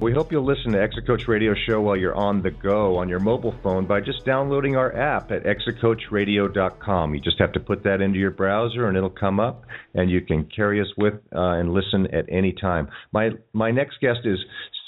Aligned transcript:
We 0.00 0.12
hope 0.12 0.32
you'll 0.32 0.44
listen 0.44 0.72
to 0.72 0.82
Exit 0.82 1.06
Coach 1.06 1.28
Radio 1.28 1.54
Show 1.54 1.80
while 1.80 1.96
you're 1.96 2.14
on 2.14 2.42
the 2.42 2.50
go 2.50 2.96
on 2.96 3.08
your 3.08 3.20
mobile 3.20 3.54
phone 3.62 3.86
by 3.86 4.00
just 4.00 4.24
downloading 4.24 4.74
our 4.74 4.94
app 4.94 5.30
at 5.30 5.44
exitcoachradio.com. 5.44 7.14
You 7.14 7.20
just 7.20 7.38
have 7.38 7.52
to 7.52 7.60
put 7.60 7.84
that 7.84 8.00
into 8.00 8.18
your 8.18 8.32
browser 8.32 8.88
and 8.88 8.96
it'll 8.96 9.10
come 9.10 9.38
up, 9.38 9.64
and 9.94 10.10
you 10.10 10.20
can 10.22 10.46
carry 10.46 10.80
us 10.80 10.88
with 10.96 11.14
uh, 11.32 11.40
and 11.40 11.72
listen 11.72 12.08
at 12.12 12.26
any 12.28 12.52
time. 12.52 12.88
My 13.12 13.30
my 13.52 13.70
next 13.70 14.00
guest 14.00 14.20
is 14.24 14.38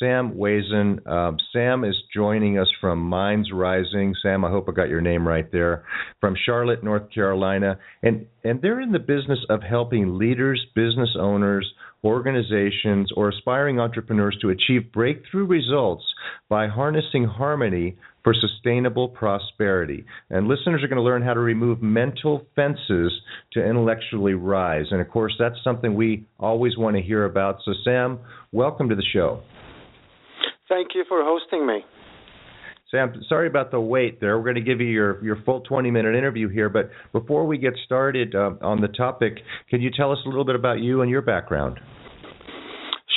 Sam 0.01 0.35
Wazan. 0.35 1.07
Um, 1.07 1.37
Sam 1.53 1.85
is 1.85 1.95
joining 2.13 2.59
us 2.59 2.69
from 2.81 2.99
Minds 2.99 3.51
Rising. 3.53 4.15
Sam, 4.21 4.45
I 4.45 4.51
hope 4.51 4.69
I 4.69 4.73
got 4.73 4.89
your 4.89 5.01
name 5.01 5.27
right 5.27 5.51
there. 5.53 5.85
From 6.21 6.35
Charlotte, 6.45 6.83
North 6.83 7.11
Carolina, 7.15 7.79
and 8.03 8.27
and 8.43 8.61
they're 8.61 8.81
in 8.81 8.91
the 8.91 8.99
business 8.99 9.39
of 9.49 9.63
helping 9.63 10.19
leaders, 10.19 10.61
business 10.75 11.11
owners 11.19 11.73
organizations, 12.07 13.11
or 13.17 13.29
aspiring 13.29 13.81
entrepreneurs 13.81 14.37
to 14.41 14.51
achieve 14.51 14.93
breakthrough 14.93 15.45
results 15.47 16.05
by 16.49 16.69
harnessing 16.69 17.25
harmony 17.25 17.97
for 18.23 18.35
sustainable 18.35 19.09
prosperity. 19.09 20.05
And 20.31 20.49
listeners 20.49 20.83
are 20.83 20.89
going 20.89 20.97
to 20.97 21.03
learn 21.03 21.23
how 21.23 21.35
to 21.35 21.41
remove 21.41 21.83
mental 21.83 22.47
fences 22.57 23.13
to 23.53 23.65
intellectually 23.65 24.35
rise. 24.35 24.87
And 24.91 25.01
of 25.01 25.09
course, 25.11 25.35
that's 25.39 25.57
something 25.63 25.95
we 25.95 26.27
always 26.41 26.77
want 26.77 26.97
to 26.97 27.03
hear 27.03 27.25
about. 27.25 27.59
So, 27.65 27.73
Sam, 27.85 28.19
welcome 28.53 28.89
to 28.89 28.97
the 28.97 29.05
show. 29.13 29.43
Thank 30.69 30.89
you 30.95 31.05
for 31.09 31.23
hosting 31.23 31.67
me. 31.67 31.85
Sam, 32.91 33.21
sorry 33.29 33.49
about 33.49 33.73
the 33.73 33.81
wait 33.81 34.21
there. 34.21 34.39
We're 34.39 34.45
going 34.45 34.55
to 34.55 34.61
give 34.61 34.81
you 34.81 34.87
your, 34.87 35.23
your 35.25 35.37
full 35.45 35.61
20 35.61 35.91
minute 35.91 36.15
interview 36.15 36.49
here. 36.49 36.69
But 36.69 36.91
before 37.13 37.47
we 37.47 37.59
get 37.59 37.75
started 37.85 38.35
uh, 38.35 38.53
on 38.61 38.81
the 38.81 38.89
topic, 38.89 39.39
can 39.69 39.81
you 39.81 39.91
tell 39.97 40.13
us 40.13 40.19
a 40.25 40.29
little 40.29 40.45
bit 40.45 40.55
about 40.55 40.81
you 40.81 41.03
and 41.03 41.11
your 41.11 41.23
background? 41.23 41.81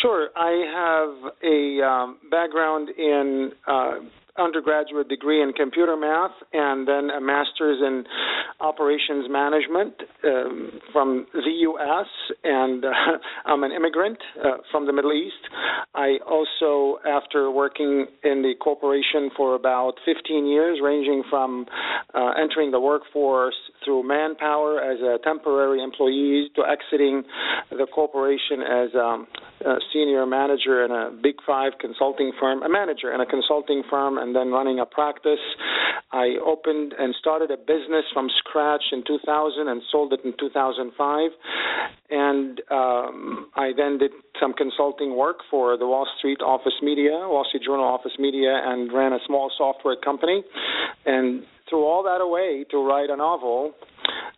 Sure. 0.02 0.30
I 0.36 0.52
have 0.74 1.34
a 1.44 1.86
um, 1.86 2.18
background 2.32 2.90
in 2.90 3.52
uh, 3.68 3.96
undergraduate 4.38 5.10
degree 5.10 5.42
in 5.42 5.54
computer 5.54 5.96
math 5.98 6.32
and 6.54 6.88
then 6.88 7.10
a 7.10 7.22
master's 7.22 7.80
in 7.82 8.04
operations 8.60 9.28
management 9.30 9.94
um, 10.26 10.72
from 10.92 11.26
the 11.34 11.52
U.S. 11.62 12.08
And 12.44 12.86
uh, 12.86 12.90
I'm 13.46 13.64
an 13.64 13.72
immigrant 13.72 14.18
uh, 14.44 14.58
from 14.72 14.86
the 14.86 14.94
Middle 14.94 15.14
East. 15.14 15.36
I 15.96 16.18
also, 16.28 17.00
after 17.08 17.52
working 17.52 18.08
in 18.24 18.42
the 18.42 18.54
corporation 18.62 19.30
for 19.36 19.56
about 19.56 19.94
15 20.06 20.46
years, 20.46 20.80
ranging 20.84 21.24
from 21.30 21.66
uh, 22.14 22.32
entering 22.42 22.72
the 22.72 22.80
workforce 22.80 23.56
through 23.84 24.08
manpower 24.08 24.80
as 24.82 25.00
a 25.00 25.18
temporary 25.24 25.84
employee 25.84 26.50
to 26.56 26.64
exiting 26.64 27.24
the 27.72 27.88
corporation 27.94 28.62
as 28.62 28.90
um, 28.96 29.28
a 29.66 29.76
senior 29.94 30.26
manager 30.26 30.86
in 30.86 30.92
a 30.92 31.12
big 31.22 31.36
five 31.46 31.74
consulting 31.80 32.32
firm, 32.40 32.64
a 32.64 32.70
manager 32.70 33.14
in 33.14 33.22
a 33.22 33.26
consulting 33.26 33.84
firm, 33.90 34.18
and 34.18 34.29
then 34.36 34.52
running 34.52 34.80
a 34.80 34.86
practice. 34.86 35.40
I 36.12 36.38
opened 36.44 36.94
and 36.98 37.14
started 37.20 37.52
a 37.52 37.58
business 37.58 38.06
from 38.14 38.30
scratch 38.40 38.84
in 38.92 39.04
2000 39.06 39.68
and 39.68 39.82
sold 39.92 40.14
it 40.14 40.22
in 40.26 40.34
2005. 40.40 41.30
And 42.10 42.62
um, 42.72 43.52
I 43.56 43.72
then 43.78 44.00
did 44.00 44.12
some 44.40 44.54
consulting 44.54 45.16
work 45.16 45.38
for 45.52 45.78
the 45.78 45.86
Wall 45.86 46.08
Street 46.18 46.42
Office 46.42 46.74
Media, 46.82 47.12
Wall 47.12 47.46
Street 47.48 47.64
Journal 47.64 47.86
Office 47.86 48.18
Media, 48.18 48.60
and 48.64 48.92
ran 48.92 49.14
a 49.14 49.20
small 49.28 49.52
software 49.56 49.96
company. 49.96 50.44
And 51.06 51.44
threw 51.70 51.86
all 51.86 52.04
that 52.04 52.22
away 52.22 52.66
to 52.72 52.78
write 52.86 53.10
a 53.10 53.16
novel 53.16 53.74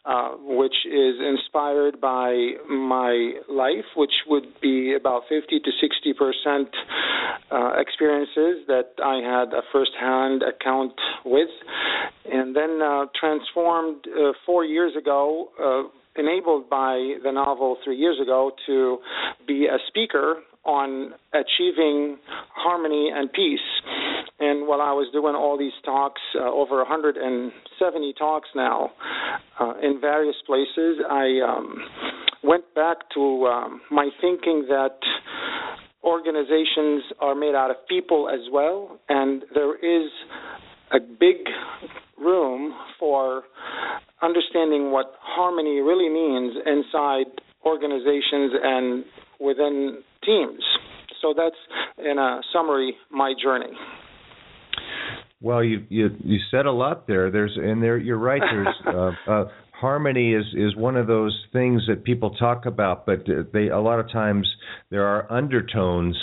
uh, 0.03 0.31
which 0.41 0.73
is 0.85 1.15
inspired 1.19 2.01
by 2.01 2.53
my 2.67 3.33
life, 3.47 3.85
which 3.95 4.13
would 4.27 4.45
be 4.61 4.95
about 4.99 5.21
50 5.29 5.59
to 5.59 5.71
60 5.79 6.13
percent 6.13 6.69
uh, 7.51 7.73
experiences 7.77 8.65
that 8.67 8.93
I 9.03 9.17
had 9.17 9.53
a 9.53 9.61
first-hand 9.71 10.41
account 10.41 10.93
with, 11.23 11.49
and 12.31 12.55
then 12.55 12.79
uh, 12.81 13.05
transformed 13.19 14.07
uh, 14.07 14.31
four 14.45 14.65
years 14.65 14.93
ago. 14.97 15.49
Uh, 15.61 15.89
enabled 16.17 16.69
by 16.69 17.13
the 17.23 17.31
novel 17.31 17.77
three 17.85 17.95
years 17.95 18.17
ago 18.21 18.51
to 18.67 18.97
be 19.47 19.67
a 19.67 19.77
speaker 19.87 20.41
on 20.65 21.13
achieving 21.33 22.17
harmony 22.53 23.09
and 23.15 23.31
peace. 23.31 23.59
And 24.41 24.67
while 24.67 24.81
I 24.81 24.91
was 24.91 25.07
doing 25.13 25.35
all 25.35 25.55
these 25.55 25.77
talks, 25.85 26.19
uh, 26.33 26.49
over 26.49 26.77
170 26.77 28.13
talks 28.17 28.49
now 28.55 28.89
uh, 29.59 29.73
in 29.83 30.01
various 30.01 30.35
places, 30.47 30.97
I 31.07 31.39
um, 31.47 31.77
went 32.43 32.63
back 32.73 32.97
to 33.13 33.45
um, 33.45 33.81
my 33.91 34.09
thinking 34.19 34.65
that 34.67 34.97
organizations 36.03 37.03
are 37.19 37.35
made 37.35 37.53
out 37.53 37.69
of 37.69 37.77
people 37.87 38.29
as 38.33 38.41
well, 38.51 38.99
and 39.09 39.43
there 39.53 39.75
is 39.75 40.09
a 40.91 40.99
big 40.99 41.45
room 42.17 42.73
for 42.99 43.43
understanding 44.23 44.91
what 44.91 45.13
harmony 45.21 45.81
really 45.81 46.09
means 46.09 46.55
inside 46.65 47.27
organizations 47.63 48.53
and 48.63 49.05
within 49.39 49.99
teams. 50.25 50.63
So 51.21 51.35
that's, 51.37 51.55
in 51.99 52.17
a 52.17 52.41
summary, 52.51 52.95
my 53.11 53.35
journey. 53.39 53.69
Well, 55.41 55.63
you 55.63 55.85
you 55.89 56.09
you 56.23 56.39
said 56.51 56.67
a 56.67 56.71
lot 56.71 57.07
there. 57.07 57.31
There's 57.31 57.57
and 57.57 57.81
there 57.81 57.97
you're 57.97 58.17
right. 58.17 58.41
There's 58.41 58.75
uh, 58.85 59.31
uh, 59.31 59.45
harmony 59.81 60.33
is 60.35 60.45
is 60.53 60.75
one 60.75 60.95
of 60.95 61.07
those 61.07 61.35
things 61.51 61.81
that 61.87 62.03
people 62.03 62.29
talk 62.35 62.67
about, 62.67 63.05
but 63.07 63.25
they 63.51 63.69
a 63.69 63.79
lot 63.79 63.99
of 63.99 64.11
times 64.11 64.47
there 64.91 65.05
are 65.05 65.29
undertones 65.31 66.15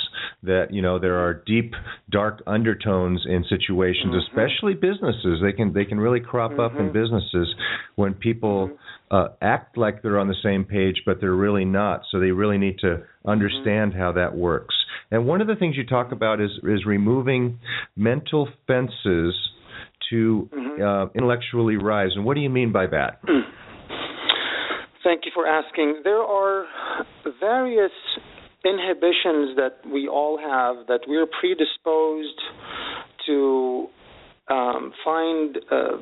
that 0.44 0.66
you 0.70 0.80
know 0.80 1.00
there 1.00 1.18
are 1.18 1.42
deep 1.44 1.74
dark 2.08 2.40
undertones 2.46 3.26
in 3.28 3.44
situations, 3.48 4.14
mm-hmm. 4.14 4.38
especially 4.38 4.74
businesses. 4.74 5.40
They 5.42 5.52
can 5.52 5.72
they 5.72 5.84
can 5.84 5.98
really 5.98 6.20
crop 6.20 6.52
mm-hmm. 6.52 6.60
up 6.60 6.72
in 6.72 6.86
mm-hmm. 6.86 6.92
businesses 6.92 7.52
when 7.96 8.14
people 8.14 8.68
mm-hmm. 8.68 9.16
uh, 9.16 9.28
act 9.42 9.76
like 9.76 10.02
they're 10.02 10.20
on 10.20 10.28
the 10.28 10.42
same 10.42 10.64
page, 10.64 11.02
but 11.04 11.20
they're 11.20 11.34
really 11.34 11.64
not. 11.64 12.02
So 12.12 12.20
they 12.20 12.30
really 12.30 12.58
need 12.58 12.78
to 12.78 13.02
understand 13.26 13.92
mm-hmm. 13.92 14.00
how 14.00 14.12
that 14.12 14.36
works. 14.36 14.74
And 15.10 15.26
one 15.26 15.40
of 15.40 15.48
the 15.48 15.56
things 15.56 15.76
you 15.76 15.84
talk 15.84 16.12
about 16.12 16.40
is 16.40 16.50
is 16.62 16.86
removing 16.86 17.58
mental 17.96 18.48
fences 18.68 19.34
to 20.10 20.48
mm-hmm. 20.52 20.82
uh, 20.82 21.06
intellectually 21.14 21.76
rise. 21.76 22.10
And 22.14 22.24
what 22.24 22.34
do 22.34 22.40
you 22.40 22.50
mean 22.50 22.72
by 22.72 22.86
that? 22.86 23.20
Thank 25.04 25.24
you 25.24 25.32
for 25.34 25.46
asking. 25.46 26.02
There 26.04 26.22
are 26.22 26.66
various 27.40 27.92
inhibitions 28.64 29.56
that 29.56 29.78
we 29.90 30.08
all 30.08 30.38
have 30.38 30.86
that 30.88 31.00
we're 31.06 31.26
predisposed 31.40 32.40
to 33.26 33.86
um, 34.48 34.92
find. 35.04 35.58
Uh, 35.70 35.96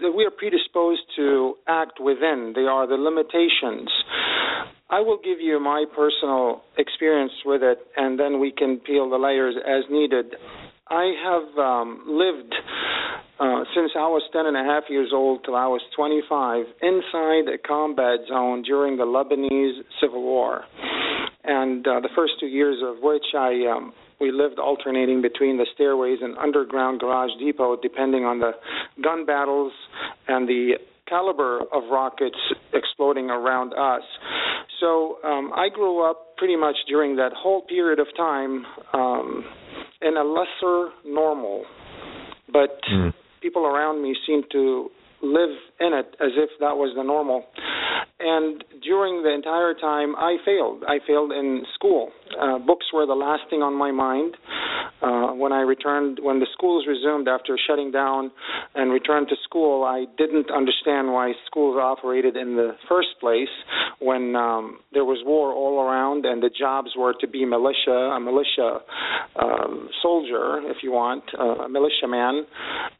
that 0.00 0.12
we 0.16 0.24
are 0.24 0.30
predisposed 0.30 1.02
to 1.16 1.54
act 1.66 1.98
within. 2.00 2.52
They 2.54 2.62
are 2.62 2.86
the 2.86 2.94
limitations. 2.94 3.90
I 4.90 5.00
will 5.00 5.18
give 5.18 5.40
you 5.40 5.58
my 5.58 5.84
personal 5.96 6.62
experience 6.78 7.32
with 7.44 7.62
it, 7.62 7.78
and 7.96 8.18
then 8.18 8.38
we 8.38 8.52
can 8.52 8.78
peel 8.78 9.10
the 9.10 9.16
layers 9.16 9.56
as 9.66 9.82
needed. 9.90 10.36
I 10.88 11.12
have 11.24 11.58
um, 11.58 12.04
lived 12.06 12.54
uh, 13.40 13.64
since 13.74 13.92
I 13.96 14.06
was 14.06 14.22
ten 14.32 14.46
and 14.46 14.56
a 14.56 14.62
half 14.62 14.84
years 14.88 15.10
old 15.12 15.44
till 15.44 15.56
I 15.56 15.66
was 15.66 15.80
25 15.96 16.66
inside 16.82 17.52
a 17.52 17.58
combat 17.58 18.20
zone 18.28 18.62
during 18.62 18.96
the 18.96 19.04
Lebanese 19.04 19.82
Civil 20.00 20.22
War, 20.22 20.64
and 21.44 21.86
uh, 21.86 22.00
the 22.00 22.10
first 22.14 22.34
two 22.38 22.46
years 22.46 22.78
of 22.84 23.02
which 23.02 23.24
I 23.36 23.66
um, 23.70 23.92
we 24.20 24.30
lived 24.30 24.58
alternating 24.58 25.20
between 25.20 25.56
the 25.56 25.66
stairways 25.74 26.18
and 26.22 26.38
underground 26.38 27.00
garage 27.00 27.32
depot, 27.38 27.76
depending 27.80 28.24
on 28.24 28.38
the 28.38 28.52
gun 29.02 29.26
battles 29.26 29.72
and 30.28 30.48
the 30.48 30.74
caliber 31.08 31.60
of 31.72 31.82
rockets 31.90 32.38
exploding 32.72 33.30
around 33.30 33.72
us. 33.74 34.02
So 34.80 35.18
um, 35.24 35.52
I 35.54 35.68
grew 35.72 36.08
up 36.08 36.36
pretty 36.36 36.56
much 36.56 36.76
during 36.88 37.16
that 37.16 37.32
whole 37.36 37.62
period 37.62 37.98
of 37.98 38.06
time 38.16 38.64
um, 38.92 39.44
in 40.02 40.16
a 40.16 40.24
lesser 40.24 40.90
normal, 41.04 41.64
but 42.52 42.80
mm. 42.90 43.12
People 43.44 43.66
around 43.66 44.02
me 44.02 44.16
seemed 44.26 44.44
to 44.50 44.88
live 45.22 45.52
in 45.80 45.92
it 45.92 46.16
as 46.18 46.32
if 46.36 46.48
that 46.60 46.76
was 46.80 46.94
the 46.96 47.04
normal. 47.04 47.44
and 48.20 48.64
during 48.82 49.22
the 49.22 49.32
entire 49.32 49.74
time, 49.74 50.16
I 50.16 50.36
failed. 50.44 50.82
I 50.88 50.98
failed 51.06 51.30
in 51.32 51.64
school. 51.74 52.10
Uh, 52.40 52.58
books 52.58 52.86
were 52.92 53.06
the 53.06 53.14
last 53.14 53.42
thing 53.50 53.60
on 53.60 53.74
my 53.74 53.90
mind. 53.90 54.36
Uh, 55.02 55.36
when 55.36 55.52
I 55.52 55.60
returned, 55.60 56.20
when 56.22 56.40
the 56.40 56.46
schools 56.52 56.86
resumed 56.88 57.28
after 57.28 57.58
shutting 57.68 57.90
down 57.90 58.30
and 58.74 58.90
returned 58.90 59.28
to 59.28 59.36
school, 59.44 59.84
I 59.84 60.06
didn't 60.16 60.50
understand 60.50 61.12
why 61.12 61.32
schools 61.46 61.76
operated 61.76 62.36
in 62.36 62.56
the 62.56 62.72
first 62.88 63.08
place 63.20 63.52
when 64.04 64.36
um, 64.36 64.80
there 64.92 65.04
was 65.04 65.22
war 65.24 65.52
all 65.52 65.80
around 65.80 66.26
and 66.26 66.42
the 66.42 66.50
jobs 66.50 66.90
were 66.96 67.14
to 67.20 67.26
be 67.26 67.44
militia, 67.44 67.90
a 67.90 68.20
militia 68.20 68.80
um, 69.42 69.88
soldier, 70.02 70.60
if 70.70 70.78
you 70.82 70.92
want, 70.92 71.24
uh, 71.38 71.64
a 71.64 71.68
militiaman, 71.68 72.46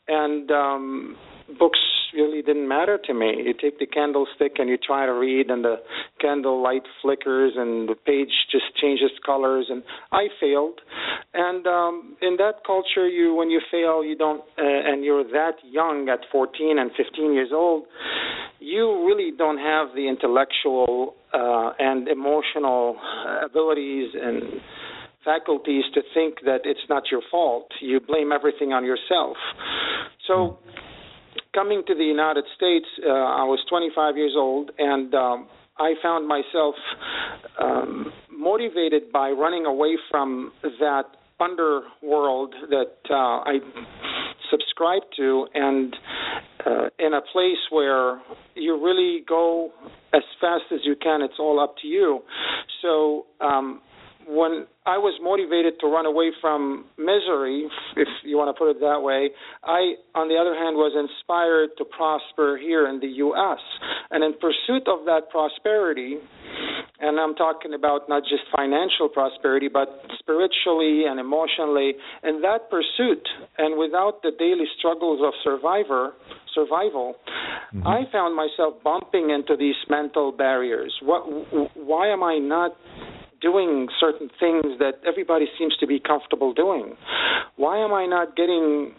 and 0.09 0.51
um, 0.51 1.17
books 1.59 1.79
really 2.15 2.43
didn't 2.43 2.69
matter 2.69 2.99
to 3.05 3.15
me. 3.15 3.43
You 3.45 3.55
take 3.55 3.79
the 3.79 3.87
candlestick 3.87 4.53
and 4.59 4.69
you 4.69 4.77
try 4.77 5.07
to 5.07 5.13
read, 5.13 5.51
and 5.51 5.65
the 5.65 5.77
candle 6.21 6.63
light 6.63 6.83
flickers, 7.03 7.53
and 7.57 7.89
the 7.89 7.95
page 7.95 8.31
just 8.51 8.65
changes 8.81 9.11
colors. 9.25 9.67
And 9.69 9.83
I 10.13 10.29
failed. 10.41 10.81
And 11.35 11.67
um, 11.67 12.17
in 12.23 12.37
that 12.37 12.65
culture, 12.67 13.09
you 13.09 13.35
when 13.35 13.51
you 13.51 13.61
fail, 13.71 14.05
you 14.05 14.17
don't, 14.17 14.41
uh, 14.59 14.63
and 14.63 15.05
you're 15.05 15.25
that 15.25 15.57
young 15.65 16.09
at 16.09 16.21
14 16.31 16.79
and 16.79 16.91
15 16.97 17.33
years 17.33 17.51
old, 17.53 17.85
you 18.61 19.05
really 19.07 19.33
don't 19.37 19.59
have 19.59 19.89
the 19.95 20.09
intellectual 20.09 21.17
uh, 21.33 21.73
and 21.79 22.09
emotional 22.09 22.97
abilities 23.45 24.11
and 24.15 24.61
faculties 25.25 25.85
to 25.95 26.03
think 26.13 26.37
that 26.45 26.61
it's 26.65 26.87
not 26.89 27.05
your 27.11 27.23
fault. 27.31 27.69
You 27.81 27.99
blame 27.99 28.31
everything 28.31 28.73
on 28.73 28.85
yourself. 28.85 29.37
So 30.27 30.59
coming 31.55 31.83
to 31.87 31.95
the 31.95 32.05
United 32.05 32.45
States, 32.57 32.87
uh, 33.07 33.11
I 33.11 33.45
was 33.45 33.61
25 33.69 34.17
years 34.17 34.35
old, 34.37 34.71
and 34.79 35.15
um, 35.15 35.49
I 35.79 35.95
found 36.03 36.27
myself 36.27 36.75
um, 37.61 38.13
motivated 38.31 39.13
by 39.13 39.31
running 39.31 39.65
away 39.65 39.97
from 40.11 40.53
that 40.63 41.05
underworld 41.41 42.55
that 42.71 42.97
uh, 43.11 43.15
I 43.15 43.59
subscribe 44.51 45.03
to, 45.17 45.47
and 45.55 45.97
uh, 46.67 46.89
in 46.99 47.15
a 47.15 47.21
place 47.33 47.59
where 47.71 48.21
you 48.55 48.83
really 48.83 49.25
go 49.29 49.71
as 50.13 50.23
fast 50.41 50.65
as 50.73 50.81
you 50.85 50.95
can. 51.01 51.23
It's 51.23 51.39
all 51.39 51.61
up 51.61 51.75
to 51.83 51.89
you. 51.89 52.21
So 52.83 53.27
um, 53.41 53.81
when 54.27 54.67
I 54.87 54.99
was 54.99 55.19
motivated 55.23 55.81
to 55.81 55.87
run 55.87 56.07
away 56.07 56.31
from 56.41 56.85
misery, 56.99 57.69
if 57.97 58.09
you 58.23 58.37
want 58.37 58.55
to 58.55 58.59
put 58.59 58.71
it 58.71 58.81
that 58.81 59.01
way, 59.01 59.31
I, 59.65 59.97
on 60.15 60.29
the 60.29 60.37
other 60.37 60.55
hand, 60.55 60.77
was 60.77 60.93
inspired 60.93 61.77
to 61.79 61.85
prosper 61.85 62.59
here 62.61 62.89
in 62.89 63.01
the 63.01 63.09
U.S. 63.25 63.61
And 64.11 64.25
in 64.25 64.35
pursuit 64.35 64.89
of 64.89 65.05
that 65.07 65.31
prosperity, 65.31 66.21
and 67.01 67.19
I'm 67.19 67.35
talking 67.35 67.75
about 67.75 68.09
not 68.09 68.23
just 68.23 68.45
financial 68.55 69.09
prosperity, 69.09 69.69
but 69.69 69.89
spiritually 70.19 71.05
and 71.09 71.19
emotionally, 71.19 71.95
in 72.23 72.41
that 72.43 72.71
pursuit, 72.71 73.25
and 73.59 73.79
without 73.79 74.23
the 74.23 74.33
daily 74.39 74.69
struggles 74.79 75.21
of 75.25 75.33
survivor, 75.43 76.13
survival, 76.55 77.17
mm-hmm. 77.75 77.87
I 77.87 78.05
found 78.13 78.37
myself 78.37 78.83
bumping 78.83 79.31
into 79.31 79.57
these 79.57 79.75
mental 79.91 80.31
barriers. 80.31 80.95
What, 81.03 81.27
why 81.75 82.09
am 82.09 82.23
I 82.23 82.39
not 82.39 82.77
doing 83.41 83.89
certain 84.01 84.29
things 84.41 84.79
that 84.79 85.01
everybody 85.07 85.47
seems 85.59 85.77
to 85.79 85.87
be 85.87 86.01
comfortable 86.01 86.53
doing? 86.53 86.95
Why 87.57 87.79
am 87.79 87.93
I 87.93 88.07
not 88.07 88.37
getting 88.37 88.95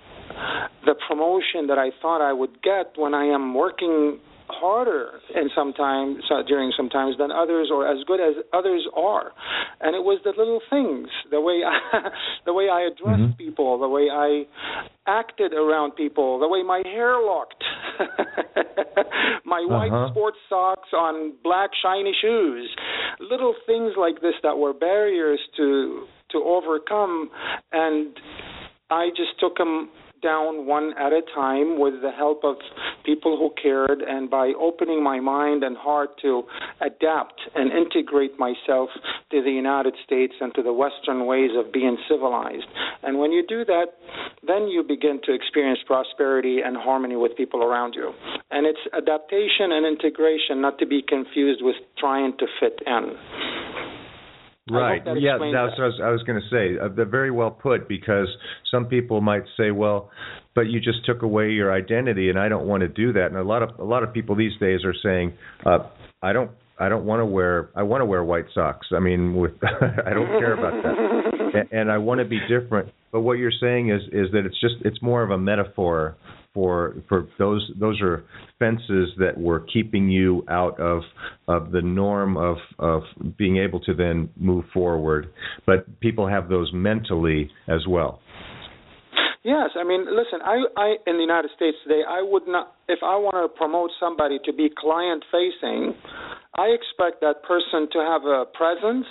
the 0.86 0.96
promotion 1.08 1.68
that 1.68 1.78
I 1.78 1.90
thought 2.02 2.22
I 2.22 2.34
would 2.34 2.62
get 2.62 2.94
when 2.98 3.14
I 3.14 3.26
am 3.26 3.54
working 3.54 4.20
harder 4.48 5.20
and 5.34 5.50
sometimes 5.56 6.24
during 6.48 6.72
some 6.78 6.90
times 6.90 7.16
than 7.18 7.32
others 7.32 7.70
or 7.72 7.88
as 7.88 8.04
good 8.06 8.20
as 8.20 8.36
others 8.54 8.88
are 8.96 9.32
and 9.82 9.96
it 9.96 10.04
was 10.04 10.20
the 10.24 10.34
little 10.38 10.62
things 10.70 11.08
the 11.32 11.42
way 11.42 11.62
I, 11.66 12.10
the 12.46 12.54
way 12.54 12.70
I 12.70 12.88
addressed 12.88 13.22
mm-hmm. 13.22 13.38
people 13.38 13.80
the 13.80 13.90
way 13.90 14.08
I 14.12 14.44
acted 15.08 15.54
around 15.54 15.96
people 15.96 16.40
the 16.40 16.48
way 16.48 16.64
my 16.64 16.82
hair 16.86 17.18
looked 17.18 17.64
my 19.46 19.66
uh-huh. 19.66 19.68
white 19.68 20.12
sports 20.12 20.38
socks 20.50 20.90
on 20.94 21.34
black 21.44 21.72
shiny 21.82 22.16
shoes 22.22 22.70
little 23.20 23.56
things 23.66 23.94
like 23.98 24.22
this 24.22 24.36
that 24.44 24.58
were 24.58 24.74
barriers 24.74 25.40
to 25.58 26.06
to 26.32 26.38
overcome 26.40 27.30
and 27.72 28.16
I 28.90 29.10
just 29.10 29.40
took 29.40 29.58
them 29.58 29.90
down 30.26 30.66
one 30.66 30.94
at 30.98 31.14
a 31.14 31.22
time 31.36 31.80
with 31.80 32.02
the 32.02 32.10
help 32.10 32.44
of 32.44 32.56
people 33.06 33.38
who 33.38 33.54
cared 33.62 34.02
and 34.02 34.28
by 34.30 34.52
opening 34.60 35.04
my 35.04 35.20
mind 35.20 35.64
and 35.64 35.78
heart 35.78 36.10
to 36.24 36.42
adapt 36.82 37.40
and 37.54 37.72
integrate 37.72 38.40
myself 38.40 38.90
to 39.30 39.44
the 39.44 39.52
United 39.52 39.94
States 40.04 40.34
and 40.42 40.54
to 40.56 40.64
the 40.64 40.74
Western 40.74 41.28
ways 41.28 41.52
of 41.56 41.72
being 41.72 41.96
civilized. 42.10 42.66
And 43.04 43.20
when 43.20 43.32
you 43.32 43.46
do 43.48 43.64
that, 43.66 43.94
then 44.48 44.68
you 44.68 44.84
begin 44.84 45.20
to 45.26 45.34
experience 45.34 45.80
prosperity 45.86 46.60
and 46.66 46.76
harmony 46.76 47.16
with 47.16 47.38
people 47.38 47.64
around 47.64 47.94
you. 47.94 48.12
And 48.50 48.66
it's 48.66 48.82
adaptation 48.94 49.72
and 49.72 49.86
integration, 49.86 50.60
not 50.60 50.80
to 50.80 50.88
be 50.88 51.04
confused 51.08 51.62
with 51.64 51.76
trying 52.00 52.34
to 52.40 52.46
fit 52.60 52.80
in. 52.88 53.65
Right. 54.70 55.02
Yeah, 55.06 55.38
that's 55.38 55.54
that. 55.54 55.72
what 55.78 55.84
I 55.84 55.86
was, 55.86 56.02
I 56.04 56.10
was 56.10 56.24
going 56.24 56.42
to 56.42 56.50
say. 56.50 56.80
Uh, 56.84 56.88
they're 56.88 57.06
very 57.06 57.30
well 57.30 57.52
put 57.52 57.88
because 57.88 58.28
some 58.72 58.88
people 58.88 59.22
might 59.22 59.44
say, 59.58 59.70
"Well, 59.70 60.10
but 60.56 60.62
you 60.62 60.80
just 60.80 61.06
took 61.06 61.22
away 61.22 61.52
your 61.52 61.72
identity, 61.72 62.30
and 62.30 62.40
I 62.40 62.50
don't 62.50 62.66
want 62.66 62.82
to 62.82 62.88
do 62.88 63.14
that." 63.14 63.28
And 63.28 63.38
a 63.38 63.44
lot 63.44 63.62
of 63.62 63.78
a 63.78 63.84
lot 63.84 64.02
of 64.02 64.12
people 64.12 64.36
these 64.36 64.58
days 64.60 64.80
are 64.84 64.96
saying, 65.04 65.34
uh, 65.68 65.88
"I 66.24 66.34
don't 66.34 66.50
I 66.80 66.90
don't 66.90 67.06
want 67.06 67.20
to 67.20 67.26
wear 67.26 67.70
I 67.76 67.84
want 67.84 68.02
to 68.02 68.06
wear 68.06 68.24
white 68.24 68.46
socks. 68.56 68.88
I 68.92 69.00
mean, 69.00 69.36
with 69.36 69.52
I 69.64 70.14
don't 70.14 70.40
care 70.40 70.54
about 70.54 70.82
that, 70.82 71.54
and, 71.54 71.72
and 71.72 71.92
I 71.92 72.00
want 72.00 72.20
to 72.20 72.26
be 72.26 72.40
different." 72.50 72.90
But 73.12 73.22
what 73.22 73.34
you're 73.34 73.52
saying 73.62 73.92
is 73.92 74.02
is 74.12 74.32
that 74.32 74.48
it's 74.48 74.60
just 74.60 74.76
it's 74.82 75.00
more 75.00 75.22
of 75.22 75.30
a 75.30 75.38
metaphor 75.38 76.16
for 76.56 76.96
for 77.08 77.28
those 77.38 77.70
those 77.80 78.02
are 78.02 78.26
fences 78.58 79.10
that 79.20 79.38
were 79.38 79.60
keeping 79.72 80.10
you 80.10 80.44
out 80.50 80.80
of 80.80 81.04
of 81.48 81.72
the 81.72 81.82
norm 81.82 82.38
of 82.38 82.58
of 82.80 83.04
being 83.38 83.58
able 83.58 83.80
to 83.82 83.94
then 83.94 84.30
move 84.38 84.66
forward. 84.74 85.28
But 85.68 86.00
people 86.00 86.28
have 86.28 86.50
those 86.50 86.72
mentally 86.74 87.52
as 87.68 87.82
well. 87.88 88.22
Yes, 89.44 89.70
I 89.80 89.84
mean, 89.84 90.08
listen, 90.10 90.40
I, 90.44 90.64
I 90.76 90.96
in 91.06 91.18
the 91.18 91.22
United 91.22 91.52
States 91.56 91.78
today, 91.84 92.02
I 92.02 92.20
would 92.20 92.48
not, 92.48 92.74
if 92.90 93.00
I 93.04 93.16
want 93.16 93.38
to 93.38 93.56
promote 93.56 93.92
somebody 94.00 94.40
to 94.44 94.52
be 94.52 94.72
client 94.76 95.24
facing, 95.30 95.94
I 96.58 96.68
expect 96.68 97.20
that 97.22 97.44
person 97.44 97.90
to 97.92 98.00
have 98.00 98.24
a 98.24 98.46
presence, 98.46 99.06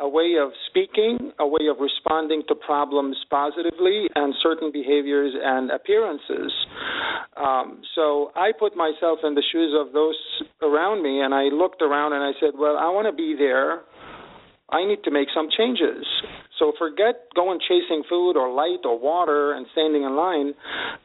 a 0.00 0.08
way 0.08 0.34
of 0.40 0.50
speaking, 0.68 1.32
a 1.38 1.46
way 1.46 1.68
of 1.70 1.76
responding 1.78 2.42
to 2.48 2.54
problems 2.54 3.16
positively, 3.30 4.06
and 4.16 4.34
certain 4.42 4.72
behaviors 4.72 5.32
and 5.40 5.70
appearances. 5.70 6.52
Um, 7.36 7.82
so 7.94 8.32
I 8.34 8.50
put 8.58 8.76
myself 8.76 9.20
in 9.22 9.34
the 9.34 9.44
shoes 9.52 9.74
of 9.78 9.92
those 9.92 10.18
around 10.60 11.02
me, 11.02 11.20
and 11.20 11.32
I 11.32 11.44
looked 11.44 11.82
around 11.82 12.14
and 12.14 12.24
I 12.24 12.32
said, 12.40 12.58
well, 12.58 12.76
I 12.76 12.90
want 12.90 13.06
to 13.06 13.14
be 13.14 13.36
there. 13.38 13.82
I 14.68 14.84
need 14.84 15.04
to 15.04 15.12
make 15.12 15.28
some 15.32 15.48
changes. 15.56 16.04
So 16.58 16.72
forget 16.78 17.28
going 17.34 17.60
chasing 17.60 18.02
food 18.08 18.36
or 18.36 18.52
light 18.52 18.84
or 18.84 18.98
water 18.98 19.52
and 19.52 19.66
standing 19.72 20.04
in 20.04 20.16
line. 20.16 20.54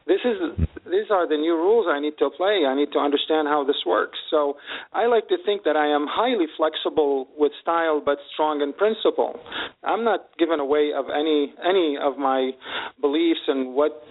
This 0.06 0.20
is 0.24 0.66
these 0.86 1.10
are 1.10 1.28
the 1.28 1.36
new 1.36 1.54
rules 1.54 1.86
I 1.88 2.00
need 2.00 2.14
to 2.18 2.30
play. 2.36 2.64
I 2.66 2.74
need 2.74 2.92
to 2.92 2.98
understand 2.98 3.48
how 3.48 3.64
this 3.64 3.76
works. 3.86 4.18
So 4.30 4.56
I 4.92 5.06
like 5.06 5.28
to 5.28 5.36
think 5.44 5.64
that 5.64 5.76
I 5.76 5.86
am 5.86 6.06
highly 6.08 6.46
flexible 6.56 7.28
with 7.36 7.52
style 7.60 8.02
but 8.04 8.18
strong 8.32 8.62
in 8.62 8.72
principle. 8.72 9.38
I'm 9.82 10.04
not 10.04 10.28
giving 10.38 10.60
away 10.60 10.92
of 10.96 11.06
any 11.14 11.54
any 11.64 11.96
of 12.00 12.18
my 12.18 12.52
beliefs 13.00 13.40
and 13.46 13.74
what 13.74 14.02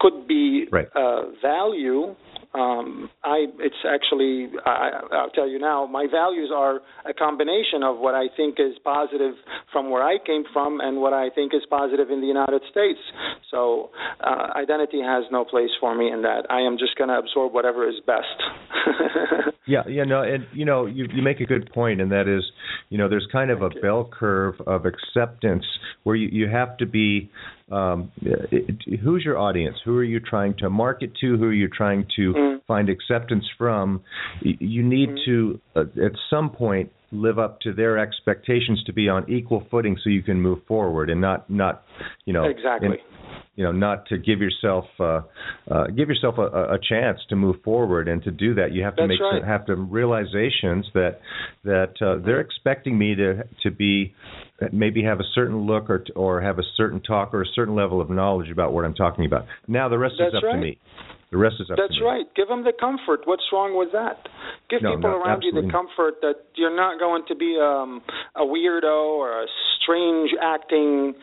could 0.00 0.26
be 0.26 0.66
right. 0.72 0.88
uh, 0.96 1.30
value 1.40 2.14
um, 2.54 3.08
I 3.24 3.46
it's 3.60 3.80
actually 3.88 4.50
I, 4.66 5.00
I'll 5.12 5.30
tell 5.30 5.48
you 5.48 5.58
now 5.58 5.86
my 5.86 6.06
values 6.10 6.50
are 6.54 6.80
a 7.06 7.14
combination 7.14 7.82
of 7.82 7.98
what 7.98 8.14
I 8.14 8.26
think 8.36 8.56
is 8.58 8.78
positive 8.84 9.34
from 9.72 9.90
where 9.90 10.02
I 10.02 10.18
came 10.24 10.44
from 10.52 10.80
and 10.80 11.00
what 11.00 11.12
I 11.12 11.30
think 11.34 11.54
is 11.54 11.62
positive 11.70 12.10
in 12.10 12.20
the 12.20 12.26
United 12.26 12.62
States. 12.70 13.00
So 13.50 13.90
uh, 14.20 14.52
identity 14.56 15.00
has 15.00 15.24
no 15.30 15.44
place 15.44 15.70
for 15.80 15.94
me 15.94 16.10
in 16.10 16.22
that. 16.22 16.46
I 16.50 16.60
am 16.60 16.76
just 16.78 16.96
going 16.96 17.08
to 17.08 17.18
absorb 17.18 17.54
whatever 17.54 17.88
is 17.88 17.96
best. 18.06 18.36
yeah, 19.66 19.82
yeah, 19.88 20.04
no, 20.04 20.22
and 20.22 20.46
you 20.52 20.64
know 20.64 20.86
you 20.86 21.06
you 21.12 21.22
make 21.22 21.40
a 21.40 21.46
good 21.46 21.70
point, 21.72 22.00
and 22.00 22.12
that 22.12 22.28
is 22.28 22.44
you 22.90 22.98
know 22.98 23.08
there's 23.08 23.26
kind 23.32 23.50
of 23.50 23.62
a 23.62 23.70
bell 23.80 24.10
curve 24.12 24.60
of 24.66 24.84
acceptance 24.84 25.64
where 26.02 26.16
you 26.16 26.28
you 26.30 26.48
have 26.48 26.76
to 26.78 26.86
be 26.86 27.30
um, 27.72 28.12
who's 29.02 29.22
your 29.24 29.38
audience? 29.38 29.76
Who 29.84 29.96
are 29.96 30.04
you 30.04 30.20
trying 30.20 30.54
to 30.58 30.68
market 30.68 31.12
to? 31.20 31.36
Who 31.36 31.44
are 31.44 31.52
you 31.52 31.68
trying 31.68 32.06
to 32.16 32.34
mm. 32.34 32.64
find 32.66 32.88
acceptance 32.88 33.44
from? 33.56 34.02
You 34.42 34.82
need 34.82 35.10
mm. 35.10 35.24
to, 35.24 35.60
uh, 35.74 35.80
at 36.04 36.12
some 36.28 36.50
point, 36.50 36.90
live 37.12 37.38
up 37.38 37.60
to 37.60 37.72
their 37.72 37.98
expectations 37.98 38.82
to 38.84 38.92
be 38.92 39.08
on 39.08 39.30
equal 39.30 39.66
footing 39.70 39.96
so 40.02 40.10
you 40.10 40.22
can 40.22 40.40
move 40.40 40.58
forward 40.66 41.10
and 41.10 41.20
not 41.20 41.48
not 41.48 41.82
you 42.24 42.32
know 42.32 42.44
exactly 42.44 42.88
in, 42.88 42.94
you 43.54 43.64
know 43.64 43.70
not 43.70 44.06
to 44.06 44.16
give 44.16 44.40
yourself 44.40 44.86
uh, 44.98 45.20
uh, 45.70 45.86
give 45.88 46.08
yourself 46.08 46.38
a, 46.38 46.74
a 46.74 46.78
chance 46.88 47.18
to 47.28 47.36
move 47.36 47.56
forward 47.62 48.08
and 48.08 48.22
to 48.24 48.30
do 48.30 48.54
that 48.54 48.72
you 48.72 48.82
have 48.82 48.96
to 48.96 49.02
That's 49.02 49.10
make 49.10 49.20
right. 49.20 49.40
some, 49.40 49.48
have 49.48 49.66
to 49.66 49.76
realizations 49.76 50.86
that 50.94 51.20
that 51.64 51.92
uh, 52.00 52.24
they're 52.24 52.40
expecting 52.40 52.98
me 52.98 53.14
to 53.14 53.44
to 53.62 53.70
be 53.70 54.14
maybe 54.72 55.02
have 55.04 55.20
a 55.20 55.28
certain 55.34 55.66
look 55.66 55.90
or 55.90 56.04
or 56.16 56.40
have 56.40 56.58
a 56.58 56.64
certain 56.76 57.00
talk 57.02 57.34
or 57.34 57.42
a 57.42 57.46
certain 57.54 57.74
level 57.74 58.00
of 58.00 58.08
knowledge 58.08 58.50
about 58.50 58.72
what 58.72 58.84
I'm 58.84 58.94
talking 58.94 59.26
about. 59.26 59.44
Now 59.68 59.88
the 59.88 59.98
rest 59.98 60.14
That's 60.18 60.30
is 60.30 60.38
up 60.38 60.44
right. 60.44 60.54
to 60.54 60.60
me. 60.60 60.78
The 61.32 61.38
rest 61.38 61.56
is 61.60 61.70
up 61.72 61.80
That's 61.80 61.96
right. 62.04 62.28
Give 62.36 62.46
them 62.46 62.62
the 62.62 62.76
comfort. 62.76 63.24
What's 63.24 63.48
wrong 63.50 63.72
with 63.72 63.88
that? 63.96 64.28
Give 64.68 64.84
No, 64.84 64.96
people 64.96 65.16
no, 65.16 65.16
around 65.16 65.40
you 65.40 65.50
the 65.50 65.64
comfort 65.72 66.20
that 66.20 66.44
you're 66.60 66.76
not 66.76 67.00
going 67.00 67.24
to 67.28 67.34
be 67.34 67.56
um, 67.56 68.04
a 68.36 68.44
weirdo 68.44 69.16
or 69.16 69.42
a 69.42 69.46
strange 69.80 70.28
acting, 70.36 71.14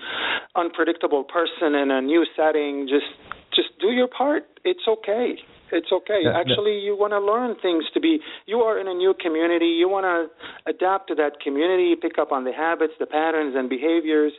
unpredictable 0.57 1.23
person 1.23 1.77
in 1.77 1.91
a 1.93 2.01
new 2.01 2.25
setting. 2.35 2.89
Just 2.89 3.05
just 3.53 3.69
do 3.79 3.93
your 3.93 4.09
part. 4.09 4.49
It's 4.65 4.81
okay. 4.89 5.37
It's 5.71 5.93
okay. 5.93 6.25
Yeah. 6.25 6.33
Actually, 6.33 6.81
you 6.81 6.97
want 6.97 7.13
to 7.13 7.21
learn 7.21 7.53
things 7.61 7.85
to 7.93 7.99
be. 7.99 8.17
You 8.47 8.65
are 8.65 8.81
in 8.81 8.87
a 8.87 8.93
new 8.93 9.13
community. 9.13 9.77
You 9.77 9.87
want 9.89 10.09
to 10.09 10.25
adapt 10.65 11.09
to 11.09 11.15
that 11.21 11.39
community, 11.43 11.93
pick 11.93 12.17
up 12.17 12.31
on 12.31 12.45
the 12.45 12.51
habits, 12.51 12.93
the 12.99 13.05
patterns, 13.05 13.53
and 13.55 13.69
behaviors. 13.69 14.33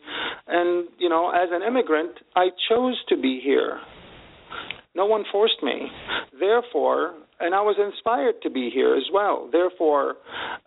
And 0.49 0.89
you 0.99 1.09
know, 1.09 1.31
as 1.31 1.51
an 1.53 1.63
immigrant, 1.63 2.19
I 2.35 2.51
chose 2.69 2.99
to 3.09 3.17
be 3.17 3.39
here. 3.39 3.79
No 4.95 5.07
one 5.07 5.25
forced 5.31 5.63
me. 5.63 5.89
Therefore, 6.39 7.15
and 7.39 7.55
I 7.55 7.61
was 7.61 7.77
inspired 7.79 8.43
to 8.43 8.51
be 8.51 8.71
here 8.73 8.95
as 8.97 9.05
well. 9.13 9.49
Therefore, 9.51 10.17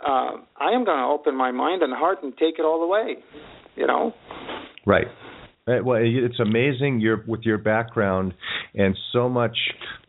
uh, 0.05 0.37
I 0.57 0.71
am 0.71 0.85
going 0.85 0.97
to 0.97 1.09
open 1.11 1.35
my 1.35 1.51
mind 1.51 1.83
and 1.83 1.93
heart 1.93 2.23
and 2.23 2.35
take 2.37 2.55
it 2.57 2.63
all 2.63 2.79
the 2.79 2.87
way. 2.87 3.17
You 3.75 3.87
know. 3.87 4.13
Right. 4.85 5.07
Uh, 5.67 5.83
Well, 5.83 5.99
it's 6.03 6.39
amazing 6.39 6.99
your 6.99 7.23
with 7.27 7.41
your 7.43 7.57
background 7.57 8.33
and 8.75 8.95
so 9.11 9.29
much, 9.29 9.57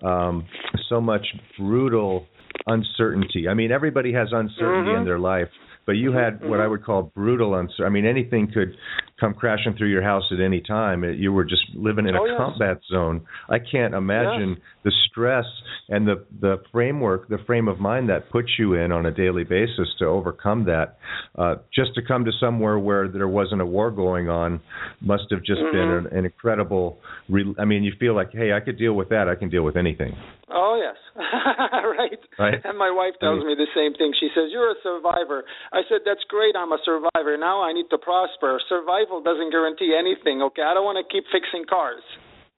um, 0.03 0.45
so 0.89 1.01
much 1.01 1.27
brutal 1.59 2.27
uncertainty. 2.67 3.49
I 3.49 3.55
mean, 3.55 3.71
everybody 3.73 4.13
has 4.13 4.29
uncertainty 4.33 4.91
Mhm. 4.91 4.99
in 5.01 5.05
their 5.05 5.19
life, 5.19 5.49
but 5.87 5.93
you 5.93 6.13
had 6.13 6.45
what 6.49 6.61
I 6.61 6.67
would 6.67 6.83
call 6.83 7.13
brutal 7.15 7.55
uncertainty. 7.55 7.85
I 7.85 7.89
mean, 7.91 8.07
anything 8.07 8.51
could 8.53 8.77
come 9.25 9.35
crashing 9.35 9.75
through 9.79 9.89
your 9.89 10.03
house 10.03 10.25
at 10.33 10.41
any 10.41 10.61
time. 10.61 11.03
It- 11.05 11.17
You 11.19 11.33
were 11.33 11.45
just 11.45 11.63
living 11.75 12.07
in 12.07 12.15
a 12.15 12.21
Oh, 12.21 12.27
yes. 12.27 12.37
combat 12.37 12.79
zone. 12.91 13.23
I 13.49 13.59
can't 13.59 13.95
imagine 13.95 14.61
the 14.83 14.93
stress 15.07 15.47
and 15.89 16.07
the 16.07 16.17
the 16.41 16.61
framework, 16.73 17.29
the 17.29 17.39
frame 17.47 17.69
of 17.69 17.79
mind 17.81 18.09
that 18.11 18.29
puts 18.31 18.51
you 18.59 18.75
in 18.75 18.93
on 18.93 19.07
a 19.07 19.11
daily 19.11 19.45
basis 19.45 19.89
to 20.01 20.05
overcome 20.07 20.65
that. 20.65 20.97
Uh, 21.39 21.55
just 21.73 21.95
to 21.95 22.03
come 22.03 22.25
to 22.25 22.33
somewhere 22.41 22.79
where 22.79 23.09
there 23.09 23.29
wasn't 23.29 23.61
a 23.61 23.67
war 23.67 23.91
going 23.91 24.29
on 24.29 24.61
must 25.01 25.25
have 25.31 25.43
just 25.43 25.63
been 25.73 25.89
Mhm. 25.89 25.99
an, 26.13 26.19
an 26.19 26.25
incredible. 26.27 26.99
Re- 27.31 27.55
I 27.59 27.65
mean, 27.65 27.83
you 27.85 27.93
feel 27.93 28.15
like, 28.15 28.31
hey, 28.33 28.53
I 28.53 28.61
could 28.61 28.77
deal 28.79 28.95
with 28.95 29.09
that. 29.11 29.29
I 29.29 29.35
can 29.37 29.49
deal 29.49 29.63
with 29.63 29.77
anything. 29.77 30.15
Oh 30.51 30.75
yes, 30.77 30.97
right. 31.99 32.21
Right. 32.39 32.61
And 32.65 32.77
my 32.79 32.91
wife 32.91 33.15
tells 33.21 33.43
I 33.43 33.47
me 33.47 33.55
the 33.55 33.67
same 33.75 33.95
thing. 33.95 34.13
She 34.21 34.29
says, 34.35 34.51
"You're 34.53 34.71
a 34.71 34.81
survivor." 34.83 35.45
I 35.73 35.83
said, 35.89 36.01
"That's 36.05 36.23
great. 36.29 36.55
I'm 36.57 36.73
a 36.73 36.79
survivor. 36.85 37.37
Now 37.37 37.63
I 37.63 37.73
need 37.73 37.89
to 37.91 37.99
prosper. 37.99 38.61
Survival 38.69 39.14
doesn't 39.23 39.51
guarantee 39.51 39.95
anything. 39.97 40.43
Okay, 40.43 40.63
I 40.63 40.75
don't 40.75 40.85
want 40.85 40.99
to 40.99 41.07
keep 41.13 41.25
fixing 41.31 41.65
cars. 41.69 42.03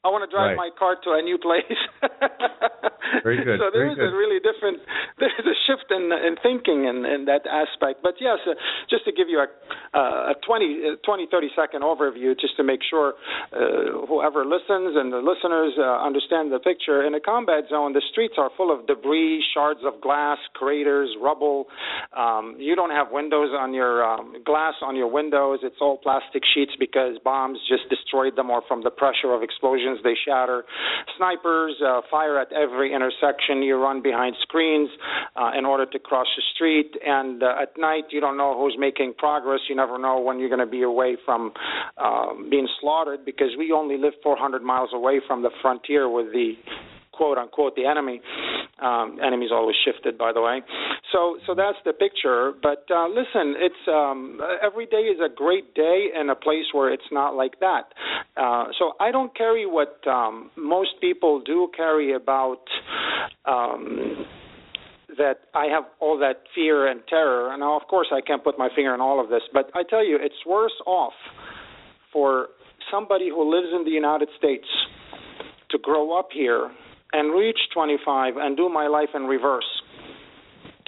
I 0.06 0.08
want 0.14 0.22
to 0.22 0.30
drive 0.30 0.54
Right. 0.54 0.70
my 0.70 0.70
car 0.78 0.94
to 1.02 1.10
a 1.18 1.22
new 1.22 1.38
place." 1.38 1.80
Very 3.22 3.38
good, 3.42 3.58
So 3.58 3.70
there 3.70 3.86
very 3.86 3.92
is 3.94 3.98
good. 3.98 4.12
a 4.12 4.16
really 4.16 4.40
different. 4.42 4.78
There's 5.22 5.46
a 5.46 5.56
shift 5.66 5.88
in 5.90 6.10
in 6.12 6.34
thinking 6.42 6.84
in, 6.90 7.06
in 7.06 7.24
that 7.26 7.46
aspect. 7.46 8.02
But 8.02 8.14
yes, 8.20 8.38
uh, 8.46 8.54
just 8.90 9.04
to 9.06 9.12
give 9.12 9.28
you 9.28 9.38
a 9.40 9.48
uh, 9.96 10.32
a 10.32 10.34
20, 10.44 10.98
uh, 11.00 11.06
20, 11.06 11.26
30 11.30 11.48
second 11.56 11.80
overview, 11.82 12.38
just 12.38 12.56
to 12.58 12.64
make 12.64 12.80
sure 12.90 13.14
uh, 13.54 14.04
whoever 14.10 14.44
listens 14.44 14.92
and 14.98 15.08
the 15.12 15.22
listeners 15.22 15.72
uh, 15.78 16.02
understand 16.04 16.52
the 16.52 16.58
picture. 16.58 17.06
In 17.06 17.14
a 17.14 17.20
combat 17.20 17.64
zone, 17.70 17.92
the 17.94 18.02
streets 18.12 18.34
are 18.36 18.50
full 18.56 18.70
of 18.74 18.86
debris, 18.86 19.42
shards 19.54 19.80
of 19.86 20.00
glass, 20.02 20.38
craters, 20.54 21.08
rubble. 21.22 21.66
Um, 22.16 22.56
you 22.58 22.74
don't 22.76 22.90
have 22.90 23.08
windows 23.10 23.50
on 23.56 23.72
your 23.72 24.04
um, 24.04 24.34
glass 24.44 24.74
on 24.82 24.94
your 24.96 25.08
windows. 25.10 25.60
It's 25.62 25.80
all 25.80 25.96
plastic 25.96 26.42
sheets 26.54 26.72
because 26.78 27.16
bombs 27.24 27.58
just 27.68 27.88
destroyed 27.88 28.36
them, 28.36 28.50
or 28.50 28.60
from 28.68 28.82
the 28.82 28.90
pressure 28.90 29.32
of 29.32 29.42
explosions 29.42 29.95
they 30.04 30.14
shatter. 30.26 30.64
Snipers 31.16 31.74
uh, 31.84 32.00
fire 32.10 32.38
at 32.38 32.52
every 32.52 32.94
intersection. 32.94 33.62
You 33.62 33.76
run 33.76 34.02
behind 34.02 34.36
screens 34.42 34.90
uh, 35.36 35.50
in 35.56 35.64
order 35.64 35.86
to 35.86 35.98
cross 35.98 36.26
the 36.36 36.42
street, 36.54 36.92
and 37.04 37.42
uh, 37.42 37.62
at 37.62 37.78
night 37.78 38.04
you 38.10 38.20
don't 38.20 38.36
know 38.36 38.56
who's 38.58 38.76
making 38.78 39.14
progress. 39.18 39.60
You 39.68 39.76
never 39.76 39.98
know 39.98 40.20
when 40.20 40.38
you're 40.38 40.48
going 40.48 40.60
to 40.60 40.66
be 40.66 40.82
away 40.82 41.16
from 41.24 41.52
um, 41.98 42.48
being 42.50 42.68
slaughtered 42.80 43.24
because 43.24 43.50
we 43.58 43.72
only 43.72 43.96
live 43.98 44.14
400 44.22 44.62
miles 44.62 44.90
away 44.92 45.20
from 45.26 45.42
the 45.42 45.50
frontier 45.62 46.08
with 46.08 46.32
the 46.32 46.54
quote 47.16 47.38
unquote 47.38 47.74
the 47.76 47.86
enemy. 47.86 48.20
Um, 48.80 49.18
enemy's 49.24 49.50
always 49.52 49.76
shifted, 49.84 50.18
by 50.18 50.32
the 50.32 50.42
way. 50.42 50.60
So 51.12 51.38
so 51.46 51.54
that's 51.54 51.78
the 51.84 51.92
picture. 51.92 52.52
But 52.62 52.84
uh, 52.90 53.08
listen, 53.08 53.54
it's 53.58 53.88
um, 53.88 54.40
every 54.62 54.86
day 54.86 55.08
is 55.08 55.18
a 55.24 55.34
great 55.34 55.74
day 55.74 56.08
in 56.18 56.30
a 56.30 56.34
place 56.34 56.66
where 56.72 56.92
it's 56.92 57.10
not 57.10 57.34
like 57.34 57.58
that. 57.60 57.92
Uh, 58.36 58.66
so 58.78 58.92
I 59.00 59.10
don't 59.10 59.34
carry 59.36 59.66
what 59.66 59.98
um, 60.06 60.50
most 60.56 61.00
people 61.00 61.40
do 61.40 61.68
carry 61.76 62.14
about. 62.14 62.60
Um, 63.46 64.26
that 65.18 65.38
I 65.54 65.66
have 65.72 65.84
all 65.98 66.18
that 66.18 66.42
fear 66.54 66.88
and 66.88 67.00
terror. 67.08 67.50
And 67.50 67.60
now, 67.60 67.74
of 67.74 67.86
course, 67.88 68.08
I 68.12 68.20
can't 68.20 68.44
put 68.44 68.58
my 68.58 68.68
finger 68.76 68.92
on 68.92 69.00
all 69.00 69.18
of 69.22 69.30
this, 69.30 69.40
but 69.50 69.70
I 69.74 69.82
tell 69.82 70.04
you, 70.04 70.18
it's 70.20 70.34
worse 70.46 70.74
off 70.84 71.14
for 72.12 72.48
somebody 72.90 73.30
who 73.30 73.50
lives 73.50 73.68
in 73.74 73.84
the 73.84 73.90
United 73.90 74.28
States 74.36 74.66
to 75.70 75.78
grow 75.78 76.18
up 76.18 76.28
here 76.32 76.70
and 77.16 77.24
reach 77.32 77.58
25 77.72 78.36
and 78.36 78.56
do 78.56 78.68
my 78.68 78.86
life 78.86 79.12
in 79.14 79.24
reverse. 79.36 79.70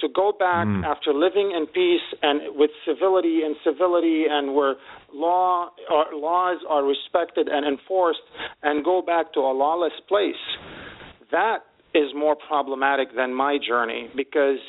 To 0.03 0.07
go 0.21 0.27
back 0.31 0.65
Mm. 0.67 0.85
after 0.85 1.11
living 1.13 1.51
in 1.57 1.63
peace 1.67 2.07
and 2.27 2.37
with 2.55 2.71
civility 2.85 3.37
and 3.45 3.53
civility 3.67 4.27
and 4.35 4.55
where 4.55 4.75
law 5.11 5.69
or 5.89 6.05
laws 6.13 6.59
are 6.73 6.83
respected 6.83 7.45
and 7.49 7.61
enforced 7.65 8.25
and 8.63 8.85
go 8.85 9.01
back 9.01 9.25
to 9.33 9.39
a 9.41 9.53
lawless 9.63 9.97
place. 10.07 10.43
That 11.31 11.59
is 11.93 12.13
more 12.13 12.35
problematic 12.51 13.07
than 13.19 13.33
my 13.33 13.57
journey 13.57 14.09
because 14.15 14.61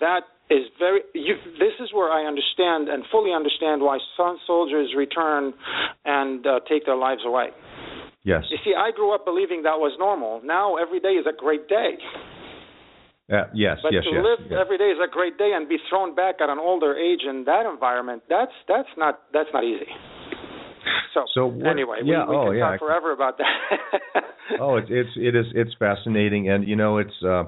that 0.00 0.22
is 0.48 0.64
very 0.78 1.00
you, 1.14 1.34
this 1.58 1.74
is 1.80 1.92
where 1.92 2.10
I 2.18 2.24
understand 2.24 2.88
and 2.88 3.04
fully 3.12 3.32
understand 3.32 3.82
why 3.82 3.98
some 4.16 4.38
soldiers 4.46 4.88
return 4.96 5.52
and 6.04 6.46
uh, 6.46 6.60
take 6.68 6.86
their 6.86 6.96
lives 6.96 7.22
away. 7.24 7.48
Yes. 8.26 8.42
You 8.50 8.58
see, 8.66 8.74
I 8.74 8.90
grew 8.90 9.14
up 9.14 9.24
believing 9.24 9.62
that 9.62 9.78
was 9.78 9.94
normal. 10.02 10.42
Now 10.42 10.74
every 10.76 10.98
day 10.98 11.14
is 11.14 11.26
a 11.30 11.32
great 11.32 11.68
day. 11.68 11.94
Uh, 13.30 13.46
yes. 13.54 13.78
But 13.82 13.94
yes. 13.94 14.02
to 14.02 14.10
yes. 14.10 14.22
live 14.26 14.40
yes. 14.50 14.58
every 14.58 14.78
day 14.78 14.90
is 14.90 14.98
a 14.98 15.06
great 15.06 15.38
day 15.38 15.54
and 15.54 15.68
be 15.68 15.78
thrown 15.88 16.14
back 16.14 16.42
at 16.42 16.50
an 16.50 16.58
older 16.58 16.98
age 16.98 17.22
in 17.22 17.44
that 17.46 17.70
environment, 17.70 18.22
that's 18.28 18.50
that's 18.66 18.90
not 18.98 19.22
that's 19.32 19.48
not 19.54 19.62
easy. 19.62 19.86
So, 21.14 21.24
So 21.34 21.46
what- 21.46 21.66
anyway, 21.66 21.98
yeah, 22.04 22.26
we, 22.26 22.30
we 22.30 22.36
oh, 22.36 22.44
can 22.50 22.58
yeah, 22.58 22.66
I 22.66 22.70
talk 22.70 22.78
can- 22.80 22.88
forever 22.88 23.12
about 23.12 23.38
that. 23.38 24.22
oh, 24.60 24.76
it's 24.76 24.88
it's 24.90 25.10
it 25.16 25.34
is 25.36 25.46
it's 25.54 25.72
fascinating, 25.78 26.48
and 26.50 26.66
you 26.66 26.76
know 26.76 26.98
it's 26.98 27.22
uh, 27.24 27.44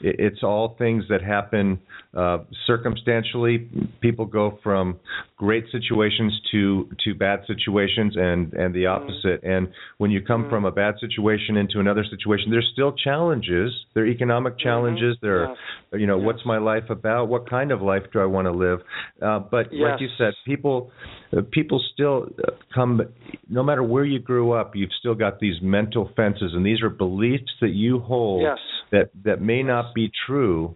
it, 0.00 0.16
it's 0.18 0.42
all 0.42 0.74
things 0.78 1.04
that 1.08 1.22
happen 1.22 1.78
uh, 2.16 2.38
circumstantially. 2.66 3.68
People 4.00 4.26
go 4.26 4.58
from 4.62 4.98
great 5.36 5.64
situations 5.72 6.32
to 6.52 6.88
to 7.04 7.14
bad 7.14 7.40
situations, 7.46 8.14
and 8.16 8.52
and 8.54 8.74
the 8.74 8.80
Mm-hmm. 8.80 9.04
opposite. 9.04 9.42
And 9.44 9.68
when 9.98 10.10
you 10.10 10.20
come 10.22 10.48
from 10.48 10.64
a 10.64 10.70
bad 10.70 10.94
situation 11.00 11.56
into 11.56 11.80
another 11.80 12.04
situation, 12.08 12.50
there's 12.50 12.68
still 12.72 12.92
challenges. 12.92 13.70
There 13.94 14.04
are 14.04 14.06
economic 14.06 14.58
challenges. 14.58 15.16
There 15.20 15.44
are 15.44 15.48
Yes. 15.92 16.00
you 16.00 16.06
know 16.06 16.16
Yes. 16.18 16.26
what's 16.26 16.44
my 16.46 16.58
life 16.58 16.88
about? 16.90 17.28
What 17.28 17.48
kind 17.48 17.70
of 17.72 17.82
life 17.82 18.04
do 18.12 18.20
I 18.20 18.26
want 18.26 18.46
to 18.46 18.52
live? 18.52 18.80
Uh, 19.20 19.38
but 19.38 19.66
like 19.72 20.00
you 20.00 20.08
said, 20.18 20.32
people 20.46 20.90
uh, 21.36 21.42
people 21.52 21.80
still 21.92 22.26
uh, 22.46 22.52
come 22.74 23.02
no 23.48 23.62
matter 23.62 23.82
where 23.82 24.04
you 24.04 24.18
grew 24.18 24.52
up 24.52 24.74
you've 24.74 24.92
still 24.98 25.14
got 25.14 25.38
these 25.40 25.56
mental 25.62 26.04
fences 26.16 26.39
and 26.54 26.64
these 26.64 26.82
are 26.82 26.90
beliefs 26.90 27.52
that 27.60 27.70
you 27.70 27.98
hold 28.00 28.42
Yes. 28.42 28.58
that 28.92 29.10
that 29.24 29.40
may 29.40 29.62
not 29.62 29.94
be 29.94 30.10
true 30.26 30.74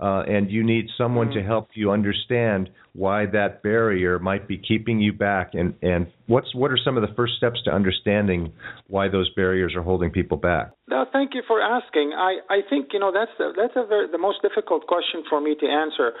uh, 0.00 0.22
and 0.28 0.50
you 0.50 0.62
need 0.62 0.86
someone 0.96 1.28
to 1.30 1.40
Mm. 1.40 1.46
help 1.46 1.68
you 1.74 1.90
understand 1.90 2.70
why 2.94 3.26
that 3.26 3.62
barrier 3.62 4.18
might 4.18 4.46
be 4.48 4.56
keeping 4.58 5.00
you 5.00 5.12
back 5.12 5.50
and 5.54 5.74
and 5.82 6.06
what's 6.26 6.54
what 6.54 6.70
are 6.70 6.78
some 6.82 6.96
of 6.96 7.02
the 7.06 7.14
first 7.14 7.34
steps 7.36 7.60
to 7.64 7.70
understanding 7.70 8.52
why 8.88 9.08
those 9.08 9.28
barriers 9.34 9.74
are 9.76 9.82
holding 9.82 10.10
people 10.10 10.36
back 10.36 10.70
No, 10.88 11.04
thank 11.12 11.34
you 11.34 11.42
for 11.46 11.60
asking. 11.60 12.12
I, 12.16 12.32
I 12.48 12.58
think 12.70 12.92
you 12.92 13.00
know 13.02 13.12
that's 13.12 13.34
the, 13.38 13.52
that's 13.60 13.76
a 13.76 13.84
very, 13.86 14.06
the 14.10 14.18
most 14.28 14.38
difficult 14.42 14.86
question 14.86 15.24
for 15.30 15.40
me 15.40 15.52
to 15.62 15.66
answer. 15.66 16.12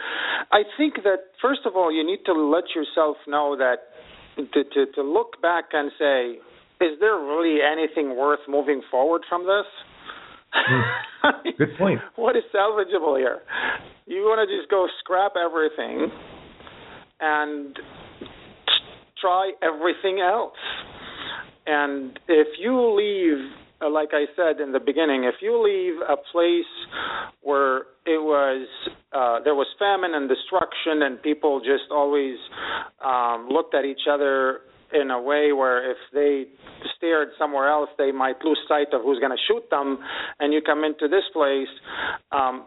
I 0.52 0.62
think 0.76 0.94
that 1.08 1.20
first 1.40 1.60
of 1.68 1.76
all 1.76 1.90
you 1.96 2.04
need 2.04 2.22
to 2.26 2.32
let 2.32 2.64
yourself 2.74 3.16
know 3.26 3.56
that 3.56 3.78
to 4.36 4.64
to, 4.74 4.80
to 4.96 5.02
look 5.02 5.40
back 5.40 5.66
and 5.72 5.90
say, 5.98 6.20
is 6.80 6.98
there 7.00 7.16
really 7.16 7.58
anything 7.60 8.16
worth 8.16 8.40
moving 8.48 8.82
forward 8.90 9.22
from 9.28 9.44
this? 9.44 9.66
Good 11.58 11.76
point. 11.78 12.00
What 12.16 12.36
is 12.36 12.42
salvageable 12.54 13.18
here? 13.18 13.40
You 14.06 14.22
want 14.22 14.48
to 14.48 14.56
just 14.56 14.70
go 14.70 14.86
scrap 15.00 15.32
everything 15.36 16.10
and 17.20 17.76
try 19.20 19.52
everything 19.62 20.20
else. 20.20 20.56
And 21.66 22.18
if 22.28 22.48
you 22.60 22.94
leave, 22.94 23.50
uh, 23.82 23.90
like 23.90 24.10
I 24.12 24.26
said 24.36 24.60
in 24.60 24.72
the 24.72 24.78
beginning, 24.78 25.24
if 25.24 25.34
you 25.40 25.60
leave 25.60 26.00
a 26.08 26.16
place 26.30 26.64
where 27.42 27.78
it 28.06 28.22
was 28.22 28.68
uh, 29.12 29.40
there 29.42 29.54
was 29.54 29.66
famine 29.78 30.14
and 30.14 30.28
destruction, 30.28 31.02
and 31.02 31.20
people 31.22 31.60
just 31.60 31.90
always 31.90 32.36
um, 33.04 33.48
looked 33.50 33.74
at 33.74 33.84
each 33.84 34.06
other 34.10 34.60
in 34.92 35.10
a 35.10 35.20
way 35.20 35.52
where 35.52 35.90
if 35.90 35.96
they 36.12 36.44
stared 36.96 37.28
somewhere 37.38 37.68
else, 37.68 37.88
they 37.98 38.12
might 38.12 38.36
lose 38.44 38.58
sight 38.68 38.88
of 38.92 39.02
who's 39.02 39.18
going 39.18 39.30
to 39.32 39.42
shoot 39.48 39.68
them. 39.70 39.98
And 40.38 40.52
you 40.52 40.60
come 40.64 40.84
into 40.84 41.08
this 41.08 41.24
place, 41.32 41.68
um, 42.32 42.64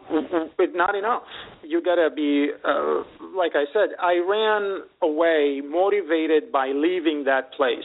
not 0.74 0.94
enough. 0.94 1.22
You 1.62 1.82
got 1.82 1.96
to 1.96 2.10
be, 2.14 2.48
uh, 2.64 3.02
like 3.36 3.52
I 3.54 3.64
said, 3.72 3.90
I 4.00 4.18
ran 4.18 4.82
away 5.02 5.60
motivated 5.64 6.52
by 6.52 6.68
leaving 6.68 7.24
that 7.24 7.52
place. 7.54 7.78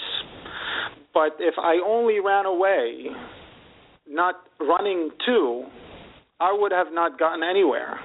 But 1.13 1.38
if 1.39 1.56
I 1.58 1.80
only 1.86 2.20
ran 2.20 2.46
away, 2.46 3.08
not 4.08 4.36
running 4.60 5.12
to, 5.25 5.63
I 6.39 6.56
would 6.58 6.72
have 6.72 6.88
not 6.92 7.18
gotten 7.18 7.44
anywhere 7.44 8.00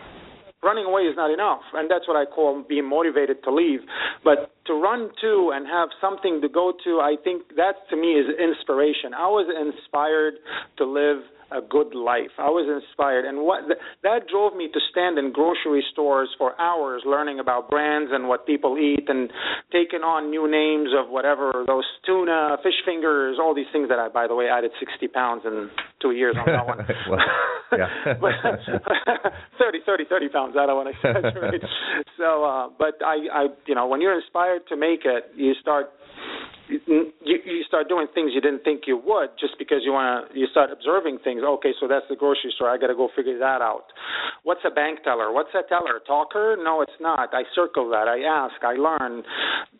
running 0.62 0.84
away 0.84 1.02
is 1.02 1.16
not 1.16 1.32
enough 1.32 1.62
and 1.72 1.90
that's 1.90 2.06
what 2.06 2.16
i 2.16 2.24
call 2.24 2.62
being 2.68 2.84
motivated 2.88 3.42
to 3.42 3.52
leave 3.52 3.80
but 4.24 4.52
to 4.66 4.74
run 4.74 5.10
to 5.20 5.52
and 5.54 5.66
have 5.66 5.88
something 6.00 6.40
to 6.40 6.48
go 6.48 6.72
to 6.84 7.00
i 7.00 7.16
think 7.24 7.42
that 7.56 7.88
to 7.88 7.96
me 7.96 8.12
is 8.12 8.26
inspiration. 8.38 9.14
I 9.14 9.26
was 9.28 9.46
inspired 9.48 10.34
to 10.78 10.84
live 10.84 11.22
a 11.52 11.60
good 11.60 11.94
life. 11.94 12.30
I 12.38 12.48
was 12.48 12.66
inspired, 12.66 13.24
and 13.24 13.42
what 13.42 13.66
th- 13.66 13.78
that 14.02 14.28
drove 14.30 14.54
me 14.54 14.68
to 14.72 14.80
stand 14.90 15.18
in 15.18 15.32
grocery 15.32 15.84
stores 15.92 16.28
for 16.38 16.58
hours, 16.60 17.02
learning 17.04 17.40
about 17.40 17.68
brands 17.68 18.10
and 18.12 18.28
what 18.28 18.46
people 18.46 18.78
eat, 18.78 19.08
and 19.08 19.30
taking 19.72 20.00
on 20.00 20.30
new 20.30 20.50
names 20.50 20.90
of 20.96 21.10
whatever 21.10 21.64
those 21.66 21.86
tuna, 22.06 22.56
fish 22.62 22.78
fingers, 22.84 23.38
all 23.40 23.54
these 23.54 23.70
things 23.72 23.88
that 23.88 23.98
I, 23.98 24.08
by 24.08 24.26
the 24.26 24.34
way, 24.34 24.48
added 24.48 24.70
60 24.78 25.08
pounds 25.08 25.42
in 25.44 25.70
two 26.00 26.12
years 26.12 26.36
on 26.38 26.46
that 26.46 26.66
one. 26.66 26.78
well, 27.10 27.20
yeah. 27.76 28.14
but 28.20 28.32
30, 29.58 29.78
30, 29.86 30.04
30 30.08 30.28
pounds. 30.28 30.54
I 30.58 30.66
don't 30.66 30.76
want 30.76 30.88
to 30.94 31.08
exaggerate. 31.08 31.62
so, 32.16 32.44
uh, 32.44 32.68
but 32.78 32.98
I, 33.04 33.16
I, 33.32 33.46
you 33.66 33.74
know, 33.74 33.86
when 33.86 34.00
you're 34.00 34.18
inspired 34.18 34.62
to 34.68 34.76
make 34.76 35.00
it, 35.04 35.32
you 35.36 35.54
start 35.60 35.90
you, 36.70 37.12
you 37.24 37.62
start 37.66 37.88
doing 37.88 38.06
things 38.14 38.30
you 38.34 38.40
didn't 38.40 38.62
think 38.62 38.84
you 38.86 38.96
would 38.96 39.30
just 39.38 39.54
because 39.58 39.82
you 39.82 39.92
want 39.92 40.30
to 40.30 40.38
you 40.38 40.46
start 40.50 40.70
observing 40.70 41.18
things. 41.24 41.42
Okay 41.42 41.72
so 41.80 41.88
that's 41.88 42.06
the 42.08 42.16
grocery 42.16 42.52
store. 42.54 42.70
I 42.70 42.78
got 42.78 42.88
to 42.88 42.94
go 42.94 43.08
figure 43.14 43.38
that 43.38 43.60
out. 43.60 43.90
What's 44.42 44.60
a 44.64 44.70
bank 44.70 45.02
teller? 45.02 45.32
What's 45.32 45.50
a 45.54 45.66
teller? 45.68 46.00
Talker? 46.06 46.56
No 46.62 46.82
it's 46.82 46.98
not. 47.00 47.34
I 47.34 47.42
circle 47.54 47.90
that. 47.90 48.06
I 48.08 48.20
ask. 48.22 48.62
I 48.62 48.74
learn. 48.74 49.22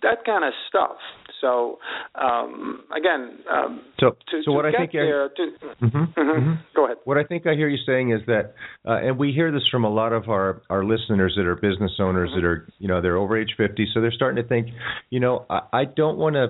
That 0.02 0.24
kind 0.24 0.44
of 0.44 0.52
stuff 0.68 0.98
so 1.40 1.78
um, 2.14 2.84
again, 2.96 3.38
um, 3.50 3.82
so 3.98 4.10
to, 4.10 4.42
so 4.44 4.50
to 4.50 4.52
what 4.52 4.66
I 4.66 4.72
think 4.72 4.92
there, 4.92 5.24
I, 5.24 5.28
to, 5.28 5.42
mm-hmm, 5.84 5.86
mm-hmm. 5.86 6.20
Mm-hmm. 6.20 6.52
go 6.74 6.84
ahead. 6.86 6.98
What 7.04 7.18
I 7.18 7.24
think 7.24 7.46
I 7.46 7.54
hear 7.54 7.68
you 7.68 7.78
saying 7.86 8.12
is 8.12 8.20
that, 8.26 8.54
uh, 8.86 8.98
and 8.98 9.18
we 9.18 9.32
hear 9.32 9.52
this 9.52 9.62
from 9.70 9.84
a 9.84 9.90
lot 9.90 10.12
of 10.12 10.28
our 10.28 10.62
our 10.70 10.84
listeners 10.84 11.34
that 11.36 11.46
are 11.46 11.56
business 11.56 11.92
owners 11.98 12.30
that 12.34 12.44
are 12.44 12.68
you 12.78 12.88
know 12.88 13.00
they're 13.00 13.16
over 13.16 13.38
age 13.38 13.54
50, 13.56 13.88
so 13.94 14.00
they're 14.00 14.12
starting 14.12 14.42
to 14.42 14.48
think, 14.48 14.68
you 15.10 15.20
know, 15.20 15.46
I, 15.48 15.60
I 15.72 15.84
don't 15.84 16.18
want 16.18 16.34
to. 16.34 16.48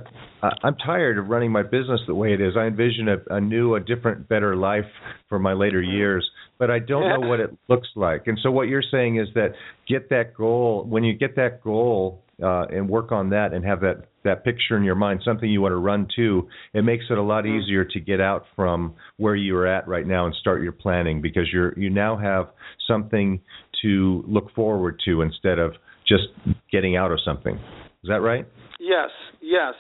I'm 0.63 0.77
tired 0.77 1.19
of 1.19 1.29
running 1.29 1.53
my 1.53 1.63
business 1.63 2.01
the 2.07 2.15
way 2.15 2.33
it 2.33 2.41
is. 2.41 2.55
I 2.57 2.67
envision 2.67 3.09
a, 3.09 3.37
a 3.37 3.41
new, 3.41 3.75
a 3.75 3.81
different, 3.81 4.29
better 4.29 4.57
life 4.57 4.87
for 5.29 5.39
my 5.39 5.53
later 5.53 5.83
years 5.83 6.29
but 6.61 6.71
I 6.71 6.79
don't 6.79 7.09
know 7.09 7.27
what 7.27 7.41
it 7.41 7.57
looks 7.69 7.89
like. 7.97 8.27
And 8.27 8.39
so 8.43 8.51
what 8.51 8.69
you're 8.69 8.85
saying 8.93 9.17
is 9.17 9.29
that 9.35 9.55
get 9.89 10.11
that 10.11 10.35
goal. 10.37 10.85
When 10.87 11.03
you 11.03 11.15
get 11.15 11.35
that 11.37 11.65
goal 11.65 12.23
uh, 12.43 12.67
and 12.71 12.89
work 12.89 13.13
on 13.13 13.31
that 13.31 13.53
and 13.53 13.65
have 13.65 13.81
that 13.81 14.07
that 14.23 14.45
picture 14.45 14.77
in 14.77 14.85
your 14.85 14.95
mind, 14.95 15.21
something 15.25 15.49
you 15.49 15.63
want 15.63 15.73
to 15.73 15.77
run 15.77 16.07
to, 16.15 16.47
it 16.75 16.83
makes 16.83 17.05
it 17.11 17.17
a 17.17 17.23
lot 17.23 17.45
mm-hmm. 17.45 17.59
easier 17.59 17.85
to 17.85 18.01
get 18.01 18.21
out 18.21 18.45
from 18.55 18.95
where 19.17 19.35
you 19.35 19.57
are 19.57 19.67
at 19.67 19.89
right 19.89 20.07
now 20.07 20.27
and 20.27 20.35
start 20.35 20.63
your 20.63 20.73
planning 20.73 21.23
because 21.23 21.49
you're 21.53 21.79
you 21.79 21.91
now 21.91 22.17
have 22.17 22.49
something 22.87 23.41
to 23.83 24.25
look 24.27 24.55
forward 24.55 25.01
to 25.05 25.23
instead 25.23 25.59
of 25.59 25.73
just 26.07 26.25
getting 26.71 26.97
out 26.97 27.13
of 27.13 27.19
something. 27.25 27.55
Is 27.55 28.09
that 28.09 28.21
right? 28.21 28.47
Yes, 28.79 29.11
yes. 29.43 29.75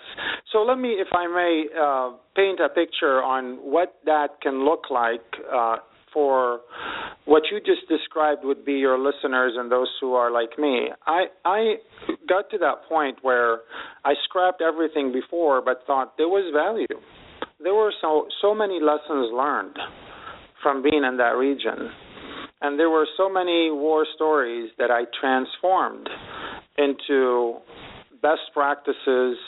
So 0.52 0.58
let 0.58 0.78
me, 0.78 0.90
if 0.90 1.08
I 1.12 1.26
may, 1.26 1.64
uh, 1.80 2.16
paint 2.36 2.60
a 2.60 2.68
picture 2.68 3.22
on 3.22 3.56
what 3.56 3.96
that 4.04 4.40
can 4.42 4.64
look 4.64 4.84
like 4.90 5.22
uh, 5.52 5.76
for 6.12 6.60
what 7.24 7.42
you 7.50 7.60
just 7.60 7.88
described 7.88 8.44
would 8.44 8.64
be 8.64 8.74
your 8.74 8.98
listeners 8.98 9.52
and 9.56 9.70
those 9.70 9.88
who 10.00 10.14
are 10.14 10.30
like 10.30 10.58
me. 10.58 10.88
I 11.06 11.26
I 11.44 11.74
got 12.28 12.50
to 12.50 12.58
that 12.58 12.88
point 12.88 13.18
where 13.22 13.58
I 14.04 14.14
scrapped 14.24 14.62
everything 14.62 15.12
before 15.12 15.62
but 15.62 15.82
thought 15.86 16.16
there 16.16 16.28
was 16.28 16.52
value. 16.54 17.00
There 17.62 17.74
were 17.74 17.92
so 18.00 18.26
so 18.40 18.54
many 18.54 18.80
lessons 18.80 19.30
learned 19.32 19.76
from 20.62 20.82
being 20.82 21.04
in 21.04 21.16
that 21.18 21.36
region. 21.36 21.90
And 22.62 22.78
there 22.78 22.90
were 22.90 23.06
so 23.16 23.30
many 23.30 23.70
war 23.70 24.06
stories 24.14 24.70
that 24.78 24.90
I 24.90 25.04
transformed 25.18 26.08
into 26.76 27.56
best 28.20 28.42
practices 28.52 29.38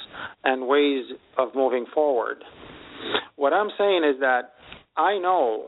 and 0.45 0.67
ways 0.67 1.05
of 1.37 1.49
moving 1.55 1.85
forward. 1.93 2.43
What 3.37 3.53
I'm 3.53 3.69
saying 3.77 4.03
is 4.05 4.21
that 4.21 4.55
I 4.97 5.19
know 5.19 5.67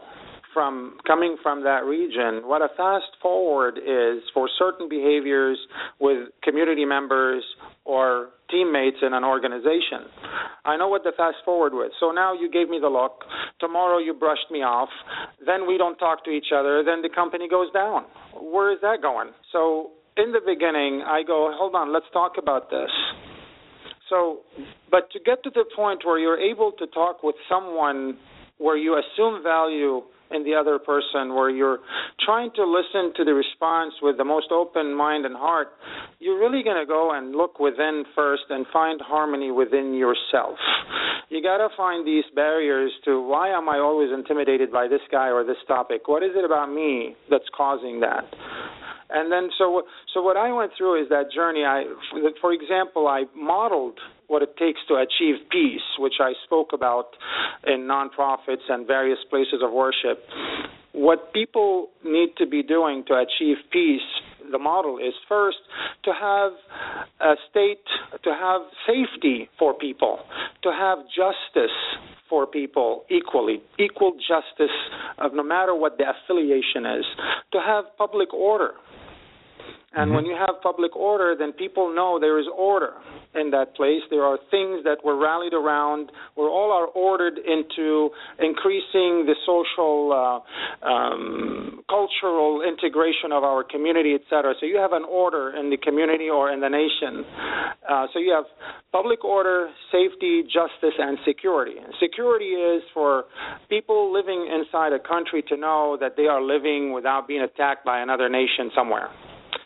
from 0.55 0.97
coming 1.07 1.37
from 1.43 1.65
that 1.65 1.85
region, 1.85 2.49
what 2.49 2.63
a 2.63 2.69
fast 2.77 3.11
forward 3.21 3.77
is 3.77 4.23
for 4.33 4.49
certain 4.59 4.89
behaviors 4.89 5.59
with 6.01 6.29
community 6.43 6.85
members 6.85 7.45
or 7.85 8.31
teammates 8.51 8.99
in 9.03 9.13
an 9.13 9.25
organization. 9.25 10.07
I 10.65 10.77
know 10.77 10.89
what 10.89 11.03
the 11.03 11.13
fast 11.17 11.37
forward 11.45 11.75
with. 11.75 11.93
So 12.01 12.13
now 12.13 12.33
you 12.33 12.51
gave 12.51 12.69
me 12.69 12.79
the 12.81 12.89
look. 12.89 13.25
Tomorrow 13.61 13.99
you 13.99 14.15
brushed 14.15 14.51
me 14.51 14.61
off. 14.61 14.89
Then 15.45 15.67
we 15.67 15.77
don't 15.77 15.97
talk 15.97 16.25
to 16.25 16.31
each 16.31 16.53
other. 16.57 16.83
Then 16.85 17.03
the 17.03 17.11
company 17.13 17.49
goes 17.49 17.71
down. 17.73 18.05
Where 18.41 18.73
is 18.73 18.79
that 18.83 19.03
going? 19.03 19.31
So 19.53 19.91
in 20.17 20.33
the 20.33 20.41
beginning, 20.41 21.03
I 21.07 21.23
go, 21.27 21.51
hold 21.55 21.75
on, 21.75 21.93
let's 21.93 22.07
talk 22.13 22.33
about 22.39 22.71
this. 22.71 22.91
So, 24.09 24.41
but 24.91 25.11
to 25.13 25.19
get 25.19 25.43
to 25.45 25.51
the 25.51 25.65
point 25.75 26.05
where 26.05 26.19
you're 26.19 26.39
able 26.39 26.73
to 26.73 26.87
talk 26.89 27.23
with 27.23 27.35
someone 27.49 28.19
where 28.59 28.77
you 28.77 28.99
assume 28.99 29.43
value 29.43 30.03
in 30.31 30.45
the 30.45 30.55
other 30.55 30.79
person, 30.79 31.35
where 31.35 31.51
you're 31.51 31.79
trying 32.25 32.51
to 32.57 32.65
listen 32.65 33.13
to 33.17 33.25
the 33.25 33.35
response 33.35 33.95
with 34.03 34.17
the 34.17 34.25
most 34.25 34.49
open 34.53 34.95
mind 34.95 35.27
and 35.27 35.37
heart, 35.37 35.69
you're 36.19 36.39
really 36.39 36.63
going 36.63 36.79
to 36.79 36.87
go 36.87 37.13
and 37.13 37.33
look 37.33 37.59
within 37.59 38.05
first 38.15 38.45
and 38.51 38.67
find 38.73 39.01
harmony 39.01 39.51
within 39.51 39.95
yourself. 39.95 40.59
You 41.29 41.43
got 41.43 41.59
to 41.59 41.69
find 41.77 42.07
these 42.07 42.25
barriers 42.35 42.93
to 43.05 43.21
why 43.21 43.49
am 43.49 43.69
I 43.69 43.79
always 43.79 44.11
intimidated 44.13 44.71
by 44.73 44.89
this 44.89 45.01
guy 45.11 45.29
or 45.29 45.45
this 45.45 45.57
topic? 45.67 46.07
What 46.07 46.23
is 46.23 46.31
it 46.35 46.45
about 46.45 46.73
me 46.73 47.17
that's 47.31 47.49
causing 47.57 48.01
that? 48.01 48.25
And 49.11 49.31
then 49.31 49.49
so 49.59 49.83
so 50.13 50.23
what 50.23 50.37
I 50.37 50.51
went 50.53 50.73
through 50.77 51.03
is 51.03 51.09
that 51.11 51.31
journey. 51.33 51.65
I, 51.65 51.85
for 52.41 52.53
example, 52.53 53.07
I 53.07 53.25
modeled 53.37 53.99
what 54.29 54.43
it 54.43 54.57
takes 54.57 54.81
to 54.89 54.95
achieve 54.95 55.37
peace, 55.51 55.83
which 55.99 56.15
I 56.21 56.33
spoke 56.45 56.73
about 56.73 57.09
in 57.67 57.89
nonprofits 57.89 58.69
and 58.69 58.87
various 58.87 59.19
places 59.31 59.61
of 59.63 59.73
worship. 59.73 60.25
What 60.93 61.33
people 61.33 61.89
need 62.05 62.31
to 62.39 62.47
be 62.47 62.63
doing 62.63 63.05
to 63.09 63.15
achieve 63.15 63.57
peace 63.73 64.01
the 64.51 64.59
model 64.59 64.99
is 64.99 65.15
first 65.29 65.59
to 66.05 66.13
have 66.13 66.53
a 67.21 67.35
state, 67.51 67.85
to 68.23 68.31
have 68.31 68.63
safety 68.87 69.49
for 69.59 69.75
people, 69.75 70.19
to 70.63 70.71
have 70.71 70.99
justice 71.09 71.75
for 72.29 72.47
people 72.47 73.05
equally, 73.11 73.63
equal 73.79 74.13
justice 74.13 74.75
of 75.19 75.35
no 75.35 75.43
matter 75.43 75.75
what 75.75 75.99
the 75.99 76.05
affiliation 76.05 76.87
is, 76.87 77.05
to 77.53 77.61
have 77.65 77.85
public 77.97 78.33
order 78.33 78.73
and 79.97 80.09
mm-hmm. 80.09 80.15
when 80.15 80.25
you 80.27 80.35
have 80.35 80.61
public 80.63 80.97
order, 80.97 81.35
then 81.39 81.53
people 81.53 81.95
know 81.95 82.19
there 82.19 82.39
is 82.39 82.47
order 82.57 82.93
in 83.35 83.51
that 83.51 83.75
place. 83.75 84.03
There 84.11 84.25
are 84.25 84.39
things 84.51 84.85
that 84.85 84.99
were 85.05 85.17
rallied 85.17 85.55
around. 85.55 86.11
We 86.37 86.45
all 86.45 86.73
are 86.73 86.87
ordered 86.87 87.39
into 87.39 88.11
increasing 88.39 89.27
the 89.27 89.35
social, 89.47 90.13
uh, 90.13 90.87
um, 90.87 91.83
cultural 91.89 92.63
integration 92.63 93.33
of 93.33 93.45
our 93.45 93.65
community, 93.65 94.15
etc. 94.15 94.55
So 94.61 94.67
you 94.67 94.79
have 94.79 94.93
an 94.93 95.05
order 95.05 95.55
in 95.57 95.71
the 95.71 95.77
community 95.77 96.29
or 96.29 96.51
in 96.51 96.61
the 96.61 96.69
nation. 96.69 97.25
Uh, 97.89 98.07
so 98.13 98.19
you 98.19 98.33
have 98.33 98.45
public 98.93 99.25
order, 99.25 99.71
safety, 99.91 100.43
justice, 100.43 100.95
and 100.99 101.19
security. 101.27 101.79
And 101.79 101.93
security 102.01 102.55
is 102.55 102.83
for 102.93 103.25
people 103.69 104.13
living 104.13 104.49
inside 104.53 104.93
a 104.93 104.99
country 104.99 105.43
to 105.49 105.57
know 105.57 105.97
that 106.01 106.17
they 106.17 106.27
are 106.27 106.43
living 106.43 106.93
without 106.93 107.27
being 107.27 107.43
attacked 107.43 107.85
by 107.85 108.01
another 108.01 108.29
nation 108.29 108.71
somewhere. 108.75 109.11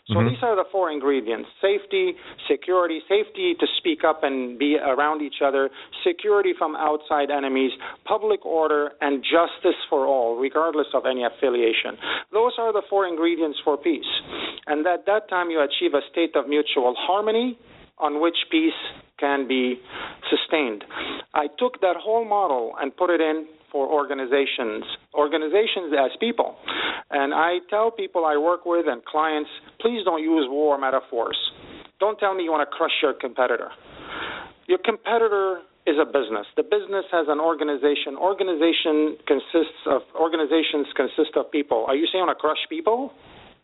So 0.09 0.15
mm-hmm. 0.15 0.29
these 0.29 0.41
are 0.41 0.55
the 0.55 0.65
four 0.71 0.91
ingredients 0.91 1.49
safety, 1.61 2.13
security, 2.49 2.99
safety 3.07 3.53
to 3.59 3.67
speak 3.77 4.03
up 4.03 4.23
and 4.23 4.57
be 4.57 4.77
around 4.77 5.21
each 5.21 5.41
other, 5.45 5.69
security 6.05 6.53
from 6.57 6.75
outside 6.75 7.29
enemies, 7.29 7.71
public 8.05 8.45
order, 8.45 8.91
and 9.01 9.23
justice 9.23 9.77
for 9.89 10.07
all, 10.07 10.37
regardless 10.37 10.87
of 10.93 11.05
any 11.05 11.23
affiliation. 11.23 11.97
Those 12.33 12.53
are 12.57 12.73
the 12.73 12.81
four 12.89 13.07
ingredients 13.07 13.59
for 13.63 13.77
peace. 13.77 14.09
And 14.65 14.85
at 14.87 15.05
that 15.05 15.29
time, 15.29 15.49
you 15.49 15.61
achieve 15.61 15.93
a 15.93 16.01
state 16.11 16.35
of 16.35 16.49
mutual 16.49 16.95
harmony 16.97 17.57
on 17.99 18.21
which 18.21 18.35
peace 18.49 18.73
can 19.19 19.47
be 19.47 19.79
sustained. 20.29 20.83
I 21.33 21.47
took 21.59 21.81
that 21.81 21.97
whole 22.01 22.25
model 22.25 22.73
and 22.81 22.95
put 22.95 23.09
it 23.09 23.21
in 23.21 23.45
for 23.71 23.87
organizations, 23.87 24.83
organizations 25.13 25.93
as 25.93 26.11
people. 26.19 26.55
And 27.11 27.33
I 27.33 27.59
tell 27.69 27.91
people 27.91 28.25
I 28.25 28.37
work 28.37 28.65
with 28.65 28.85
and 28.87 29.03
clients, 29.05 29.49
please 29.81 30.03
don't 30.05 30.21
use 30.21 30.47
war 30.49 30.77
metaphors. 30.77 31.37
Don't 31.99 32.17
tell 32.19 32.33
me 32.33 32.43
you 32.43 32.51
want 32.51 32.67
to 32.69 32.75
crush 32.75 32.93
your 33.01 33.13
competitor. 33.13 33.69
Your 34.67 34.79
competitor 34.79 35.61
is 35.87 35.95
a 35.99 36.05
business. 36.05 36.45
The 36.55 36.63
business 36.63 37.05
has 37.11 37.27
an 37.27 37.39
organization. 37.39 38.15
Organization 38.15 39.17
consists 39.25 39.81
of 39.87 40.01
organizations 40.15 40.87
consist 40.95 41.35
of 41.35 41.51
people. 41.51 41.85
Are 41.87 41.95
you 41.95 42.05
saying 42.11 42.21
you 42.21 42.27
want 42.27 42.37
to 42.37 42.41
crush 42.41 42.61
people? 42.69 43.11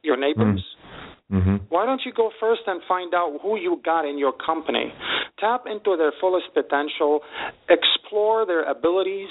Your 0.01 0.17
neighbors? 0.17 0.61
Mm. 0.61 0.85
Mm-hmm. 1.31 1.55
Why 1.69 1.85
don't 1.85 2.01
you 2.05 2.13
go 2.13 2.29
first 2.39 2.61
and 2.67 2.81
find 2.87 3.13
out 3.13 3.39
who 3.41 3.57
you 3.57 3.81
got 3.83 4.05
in 4.05 4.17
your 4.17 4.33
company? 4.33 4.93
Tap 5.39 5.65
into 5.65 5.97
their 5.97 6.13
fullest 6.21 6.53
potential, 6.53 7.21
explore 7.69 8.45
their 8.45 8.63
abilities, 8.63 9.29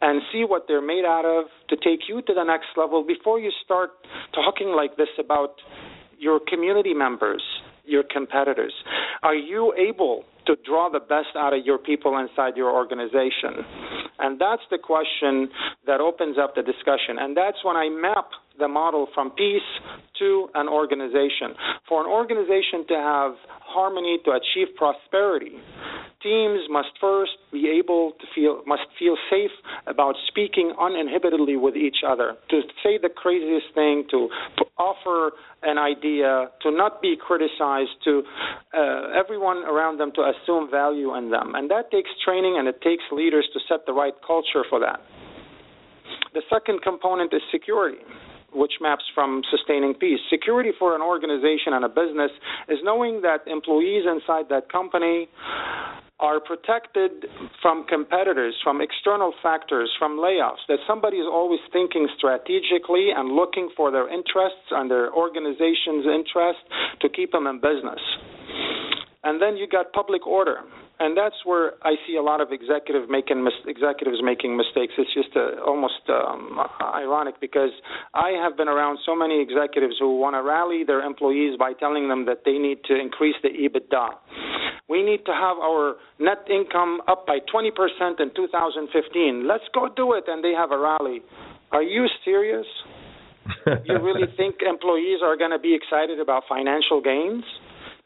and 0.00 0.22
see 0.32 0.44
what 0.44 0.64
they're 0.68 0.84
made 0.84 1.04
out 1.04 1.24
of 1.24 1.46
to 1.68 1.76
take 1.76 2.08
you 2.08 2.22
to 2.22 2.34
the 2.34 2.44
next 2.44 2.68
level 2.76 3.04
before 3.04 3.40
you 3.40 3.50
start 3.64 3.90
talking 4.34 4.68
like 4.68 4.96
this 4.96 5.08
about 5.18 5.54
your 6.18 6.40
community 6.48 6.94
members, 6.94 7.42
your 7.84 8.02
competitors. 8.02 8.72
Are 9.22 9.34
you 9.34 9.74
able 9.74 10.24
to 10.46 10.56
draw 10.64 10.88
the 10.90 11.00
best 11.00 11.36
out 11.36 11.52
of 11.52 11.64
your 11.64 11.78
people 11.78 12.18
inside 12.18 12.56
your 12.56 12.70
organization? 12.70 13.64
And 14.18 14.40
that's 14.40 14.62
the 14.70 14.78
question 14.78 15.48
that 15.86 16.00
opens 16.00 16.36
up 16.42 16.54
the 16.54 16.62
discussion. 16.62 17.18
And 17.20 17.36
that's 17.36 17.58
when 17.64 17.76
I 17.76 17.88
map 17.88 18.30
the 18.58 18.68
model 18.68 19.06
from 19.14 19.30
peace 19.30 19.62
to 20.18 20.48
an 20.54 20.68
organization. 20.68 21.54
For 21.88 22.00
an 22.00 22.10
organization 22.10 22.86
to 22.88 22.94
have 22.94 23.32
harmony, 23.60 24.18
to 24.24 24.32
achieve 24.32 24.74
prosperity, 24.76 25.52
teams 26.22 26.60
must 26.68 26.88
first 27.00 27.32
be 27.52 27.68
able 27.68 28.12
to 28.18 28.26
feel 28.34 28.62
must 28.66 28.82
feel 28.98 29.16
safe 29.30 29.50
about 29.86 30.14
speaking 30.26 30.72
uninhibitedly 30.78 31.56
with 31.56 31.76
each 31.76 31.98
other. 32.06 32.34
To 32.50 32.60
say 32.82 32.98
the 33.00 33.08
craziest 33.08 33.74
thing 33.74 34.04
to 34.10 34.28
offer 34.78 35.32
an 35.62 35.78
idea 35.78 36.50
to 36.62 36.70
not 36.70 37.02
be 37.02 37.16
criticized 37.16 37.94
to 38.04 38.22
uh, 38.74 39.18
everyone 39.18 39.58
around 39.58 39.98
them 39.98 40.12
to 40.14 40.22
assume 40.22 40.70
value 40.70 41.14
in 41.16 41.30
them. 41.30 41.54
And 41.54 41.70
that 41.70 41.90
takes 41.90 42.10
training 42.24 42.56
and 42.58 42.68
it 42.68 42.80
takes 42.82 43.02
leaders 43.12 43.48
to 43.52 43.60
set 43.68 43.86
the 43.86 43.92
right 43.92 44.14
culture 44.26 44.64
for 44.68 44.80
that. 44.80 45.00
The 46.34 46.42
second 46.50 46.82
component 46.82 47.32
is 47.32 47.42
security 47.50 48.02
which 48.54 48.72
maps 48.80 49.04
from 49.14 49.42
sustaining 49.50 49.92
peace. 49.92 50.20
Security 50.30 50.70
for 50.78 50.94
an 50.96 51.02
organization 51.02 51.74
and 51.74 51.84
a 51.84 51.88
business 51.88 52.30
is 52.68 52.78
knowing 52.82 53.20
that 53.20 53.46
employees 53.46 54.04
inside 54.08 54.48
that 54.48 54.72
company 54.72 55.28
are 56.20 56.40
protected 56.40 57.26
from 57.62 57.86
competitors, 57.86 58.54
from 58.64 58.80
external 58.80 59.32
factors, 59.42 59.90
from 59.98 60.18
layoffs, 60.18 60.66
that 60.68 60.78
somebody 60.86 61.18
is 61.18 61.26
always 61.30 61.60
thinking 61.72 62.08
strategically 62.16 63.10
and 63.14 63.36
looking 63.36 63.70
for 63.76 63.90
their 63.90 64.12
interests 64.12 64.66
and 64.70 64.90
their 64.90 65.12
organization's 65.12 66.06
interests 66.06 66.62
to 67.00 67.08
keep 67.08 67.32
them 67.32 67.46
in 67.46 67.60
business. 67.60 68.00
And 69.22 69.40
then 69.40 69.56
you 69.56 69.68
got 69.68 69.92
public 69.92 70.26
order 70.26 70.62
and 71.00 71.16
that's 71.16 71.36
where 71.44 71.74
I 71.82 71.94
see 72.06 72.16
a 72.16 72.22
lot 72.22 72.40
of 72.40 72.50
executive 72.50 73.08
making 73.08 73.44
mis- 73.44 73.66
executives 73.66 74.18
making 74.22 74.56
mistakes. 74.56 74.94
It's 74.98 75.12
just 75.14 75.30
uh, 75.36 75.62
almost 75.64 76.02
um, 76.08 76.58
ironic 76.82 77.40
because 77.40 77.70
I 78.14 78.30
have 78.42 78.56
been 78.56 78.68
around 78.68 78.98
so 79.06 79.14
many 79.14 79.40
executives 79.40 79.94
who 79.98 80.18
want 80.18 80.34
to 80.34 80.42
rally 80.42 80.82
their 80.84 81.02
employees 81.02 81.56
by 81.58 81.72
telling 81.74 82.08
them 82.08 82.26
that 82.26 82.42
they 82.44 82.58
need 82.58 82.82
to 82.84 82.98
increase 82.98 83.36
the 83.42 83.50
EBITDA. 83.50 84.57
We 84.88 85.02
need 85.02 85.24
to 85.26 85.32
have 85.32 85.58
our 85.58 85.96
net 86.18 86.48
income 86.48 87.02
up 87.08 87.26
by 87.26 87.38
20% 87.52 88.20
in 88.20 88.30
2015. 88.34 89.46
Let's 89.46 89.64
go 89.74 89.88
do 89.94 90.14
it, 90.14 90.24
and 90.26 90.42
they 90.42 90.52
have 90.52 90.72
a 90.72 90.78
rally. 90.78 91.20
Are 91.72 91.82
you 91.82 92.06
serious? 92.24 92.66
you 93.84 93.98
really 94.00 94.26
think 94.36 94.56
employees 94.66 95.20
are 95.22 95.36
going 95.36 95.50
to 95.50 95.58
be 95.58 95.74
excited 95.74 96.18
about 96.20 96.44
financial 96.48 97.02
gains? 97.02 97.44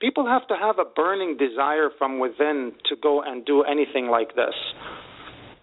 People 0.01 0.27
have 0.27 0.47
to 0.49 0.57
have 0.61 0.81
a 0.81 0.85
burning 0.85 1.37
desire 1.37 1.91
from 1.97 2.19
within 2.19 2.73
to 2.89 2.97
go 3.01 3.23
and 3.23 3.47
do 3.47 3.63
anything 3.63 4.09
like 4.09 4.35
this. 4.35 4.55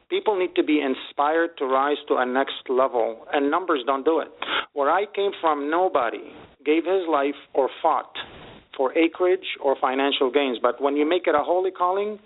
People 0.09 0.39
need 0.39 0.55
to 0.55 0.63
be 0.63 0.81
inspired 0.81 1.57
to 1.57 1.65
rise 1.65 1.97
to 2.07 2.15
a 2.15 2.25
next 2.25 2.69
level, 2.69 3.27
and 3.33 3.51
numbers 3.51 3.83
don't 3.85 4.05
do 4.05 4.19
it. 4.19 4.29
Where 4.71 4.89
I 4.89 5.03
came 5.13 5.31
from, 5.41 5.69
nobody 5.69 6.33
gave 6.65 6.85
his 6.85 7.03
life 7.09 7.35
or 7.53 7.69
fought 7.81 8.15
for 8.79 8.97
acreage 8.97 9.59
or 9.61 9.75
financial 9.81 10.31
gains. 10.31 10.57
But 10.61 10.81
when 10.81 10.95
you 10.95 11.05
make 11.05 11.27
it 11.27 11.35
a 11.35 11.43
holy 11.43 11.69
calling, 11.69 12.17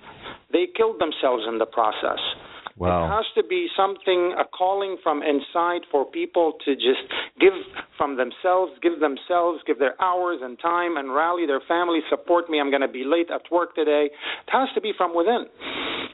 they 0.52 0.68
killed 0.78 1.02
themselves 1.02 1.46
in 1.50 1.58
the 1.58 1.66
process. 1.66 2.22
Wow. 2.78 3.06
It 3.06 3.10
has 3.10 3.26
to 3.36 3.44
be 3.48 3.68
something, 3.76 4.36
a 4.38 4.46
calling 4.46 4.98
from 5.02 5.24
inside 5.24 5.82
for 5.92 6.06
people 6.06 6.54
to 6.66 6.76
just 6.76 7.02
give 7.40 7.54
from 7.98 8.18
themselves, 8.18 8.74
give 8.82 9.00
themselves, 9.00 9.62
give 9.66 9.80
their 9.80 10.00
hours 10.02 10.40
and 10.42 10.60
time 10.60 10.98
and 10.98 11.14
rally 11.14 11.46
their 11.48 11.62
family, 11.68 12.00
support 12.10 12.50
me. 12.50 12.60
I'm 12.60 12.70
going 12.70 12.86
to 12.86 12.88
be 12.88 13.04
late 13.04 13.30
at 13.34 13.42
work 13.52 13.74
today. 13.74 14.10
It 14.14 14.52
has 14.52 14.70
to 14.76 14.82
be 14.82 14.92
from 14.96 15.16
within. 15.16 15.46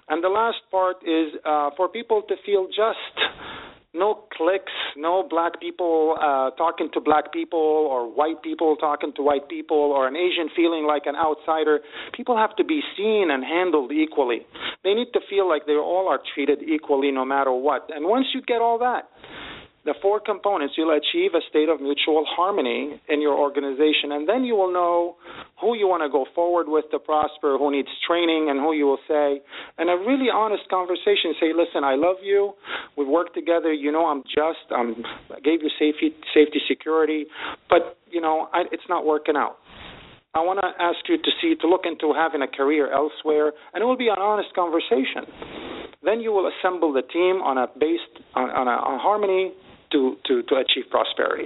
And 0.08 0.23
the 0.23 0.30
last 0.30 0.60
part 0.71 0.97
is 1.04 1.36
uh, 1.45 1.71
for 1.75 1.89
people 1.89 2.23
to 2.28 2.36
feel 2.45 2.67
just 2.67 3.15
no 3.93 4.25
cliques, 4.38 4.73
no 4.95 5.25
black 5.28 5.60
people 5.60 6.15
uh, 6.21 6.52
talking 6.52 6.89
to 6.93 7.02
black 7.02 7.34
people 7.34 7.60
or 7.60 8.08
white 8.08 8.41
people 8.43 8.75
talking 8.75 9.12
to 9.15 9.23
white 9.23 9.49
people 9.49 9.78
or 9.78 10.08
an 10.08 10.15
Asian 10.15 10.49
feeling 10.56 10.86
like 10.86 11.04
an 11.06 11.15
outsider. 11.15 11.80
People 12.15 12.38
have 12.38 12.56
to 12.58 12.63
be 12.63 12.82
seen 12.95 13.30
and 13.32 13.43
handled 13.43 13.91
equally. 13.91 14.45
They 14.84 14.93
need 14.93 15.08
to 15.13 15.19
feel 15.30 15.49
like 15.49 15.65
they 15.65 15.73
all 15.73 16.08
are 16.08 16.19
treated 16.36 16.60
equally 16.62 17.12
no 17.12 17.25
matter 17.25 17.52
what. 17.52 17.89
And 17.93 18.06
once 18.06 18.28
you 18.34 18.41
get 18.41 18.62
all 18.62 18.78
that, 18.80 19.10
the 19.86 19.94
four 20.02 20.20
components, 20.20 20.76
you'll 20.78 20.96
achieve 20.96 21.32
a 21.34 21.42
state 21.50 21.70
of 21.70 21.80
mutual 21.80 22.26
harmony 22.28 23.02
in 23.08 23.22
your 23.22 23.38
organization. 23.38 24.12
And 24.12 24.28
then 24.28 24.44
you 24.44 24.56
will 24.56 24.72
know 24.72 25.15
who 25.62 25.76
you 25.76 25.88
want 25.88 26.04
to 26.04 26.10
go 26.10 26.26
forward 26.36 26.68
with 26.68 26.86
to 26.92 27.00
prosper, 27.00 27.58
who 27.58 27.72
needs 27.72 27.88
training, 28.06 28.48
and 28.50 28.60
who 28.60 28.74
you 28.74 28.86
will 28.86 29.00
say. 29.08 29.42
And 29.78 29.89
a 29.89 29.96
really 29.96 30.28
honest 30.30 30.63
conversation 30.70 31.34
say, 31.39 31.56
listen, 31.56 31.84
I 31.84 31.96
love 31.96 32.18
you. 32.22 32.54
We've 32.98 33.08
worked 33.08 33.34
together. 33.34 33.72
You 33.72 33.92
know, 33.92 34.06
I'm 34.08 34.24
just, 34.24 34.68
I'm, 34.70 35.04
I 35.32 35.39
gave 35.39 35.63
you 35.63 35.72
safety, 35.80 36.12
safety, 36.34 36.60
security, 36.68 37.26
but, 37.70 37.98
you 38.12 38.20
know, 38.20 38.50
I, 38.54 38.63
it's 38.72 38.88
not 38.89 39.06
working 39.06 39.36
out. 39.36 39.58
I 40.36 40.42
want 40.42 40.60
to 40.62 40.70
ask 40.78 41.00
you 41.10 41.18
to 41.18 41.32
see 41.42 41.56
to 41.60 41.68
look 41.68 41.86
into 41.86 42.13
having 42.13 42.44
a 42.44 42.48
career 42.48 42.94
elsewhere, 42.94 43.52
and 43.74 43.82
it 43.82 43.86
will 43.86 43.98
be 43.98 44.10
an 44.10 44.20
honest 44.20 44.54
conversation. 44.54 45.26
Then 46.04 46.22
you 46.22 46.32
will 46.32 46.48
assemble 46.48 46.94
the 46.94 47.02
team 47.02 47.42
on 47.42 47.58
a 47.58 47.65
based 47.68 48.24
on, 48.36 48.50
on, 48.52 48.68
a, 48.68 48.78
on 48.78 49.00
harmony, 49.00 49.54
to, 49.91 50.17
to, 50.28 50.43
to 50.43 50.56
achieve 50.56 50.89
prosperity. 50.89 51.45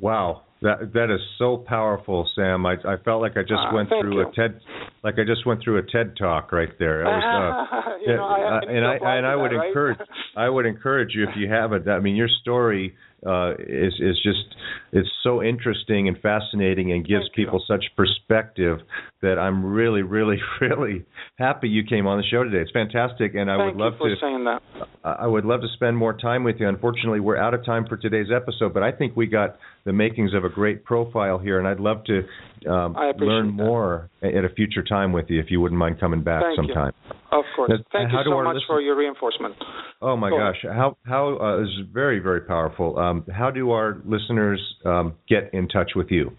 Wow, 0.00 0.42
that 0.62 0.92
that 0.94 1.10
is 1.10 1.20
so 1.38 1.58
powerful, 1.58 2.28
Sam. 2.34 2.66
I 2.66 2.74
I 2.86 2.96
felt 3.04 3.20
like 3.20 3.36
I 3.36 3.42
just 3.42 3.52
uh, 3.54 3.74
went 3.74 3.90
through 3.90 4.20
you. 4.20 4.28
a 4.28 4.32
TED 4.32 4.60
like 5.02 5.18
I 5.18 5.24
just 5.24 5.46
went 5.46 5.62
through 5.62 5.78
a 5.78 5.82
TED 5.82 6.16
talk 6.18 6.52
right 6.52 6.70
there. 6.78 7.04
Was, 7.04 7.68
uh, 7.76 7.98
you 8.06 8.16
know, 8.16 8.24
I, 8.24 8.60
and 8.66 8.84
I 8.86 9.16
and 9.16 9.26
I 9.26 9.36
would 9.36 9.52
that, 9.52 9.66
encourage 9.66 9.98
right? 9.98 10.08
I 10.36 10.48
would 10.48 10.66
encourage 10.66 11.14
you 11.14 11.24
if 11.24 11.36
you 11.36 11.48
haven't. 11.48 11.88
I 11.88 12.00
mean, 12.00 12.16
your 12.16 12.28
story 12.40 12.94
uh, 13.26 13.52
is 13.58 13.94
is 14.00 14.20
just 14.22 14.54
it's 14.92 15.08
so 15.22 15.42
interesting 15.42 16.08
and 16.08 16.18
fascinating 16.18 16.92
and 16.92 17.06
gives 17.06 17.24
people 17.34 17.62
such 17.66 17.84
perspective 17.96 18.78
that 19.22 19.38
I'm 19.38 19.64
really 19.64 20.02
really 20.02 20.38
really 20.60 21.04
happy 21.36 21.68
you 21.68 21.84
came 21.84 22.06
on 22.06 22.18
the 22.18 22.24
show 22.24 22.44
today. 22.44 22.58
It's 22.58 22.70
fantastic, 22.70 23.34
and 23.34 23.50
I 23.50 23.56
Thank 23.56 23.76
would 23.76 23.82
love 23.82 23.92
you 23.94 23.98
for 23.98 24.08
to 24.08 24.16
saying 24.20 24.44
that. 24.44 24.62
I 25.04 25.26
would 25.26 25.44
love 25.44 25.60
to 25.60 25.68
spend 25.74 25.96
more 25.96 26.16
time 26.16 26.44
with 26.44 26.56
you. 26.58 26.68
Unfortunately, 26.68 27.20
we're 27.20 27.36
out 27.36 27.54
of 27.54 27.64
time 27.64 27.86
for 27.86 27.96
today's 27.96 28.28
episode, 28.34 28.72
but 28.72 28.82
I 28.82 28.92
think 28.92 29.16
we 29.16 29.26
got 29.26 29.56
the 29.84 29.92
makings 29.92 30.32
of 30.34 30.44
a 30.44 30.48
great 30.48 30.84
profile 30.84 31.38
here, 31.38 31.58
and 31.58 31.68
I'd 31.68 31.80
love 31.80 32.04
to 32.04 32.22
um, 32.70 32.96
learn 33.18 33.48
that. 33.48 33.52
more 33.52 34.10
at 34.22 34.44
a 34.44 34.48
future 34.48 34.82
time 34.82 35.12
with 35.12 35.26
you 35.28 35.40
if 35.40 35.50
you 35.50 35.60
wouldn't 35.60 35.78
mind 35.78 36.00
coming 36.00 36.22
back 36.22 36.42
Thank 36.42 36.56
sometime. 36.56 36.92
You. 37.04 37.38
Of 37.38 37.44
course. 37.56 37.70
Now, 37.70 37.76
Thank 37.92 38.12
you 38.12 38.18
so 38.24 38.42
much 38.42 38.54
listen- 38.54 38.66
for 38.66 38.80
your 38.80 38.96
reinforcement. 38.96 39.54
Oh 40.00 40.16
my 40.16 40.30
Go 40.30 40.38
gosh, 40.38 40.56
how 40.62 40.96
how 41.04 41.38
uh, 41.38 41.62
is 41.62 41.68
very 41.92 42.18
very 42.18 42.42
powerful. 42.42 42.98
Um, 42.98 43.13
how 43.32 43.50
do 43.50 43.70
our 43.70 44.02
listeners 44.04 44.60
um, 44.84 45.14
get 45.28 45.52
in 45.52 45.68
touch 45.68 45.92
with 45.94 46.10
you? 46.10 46.32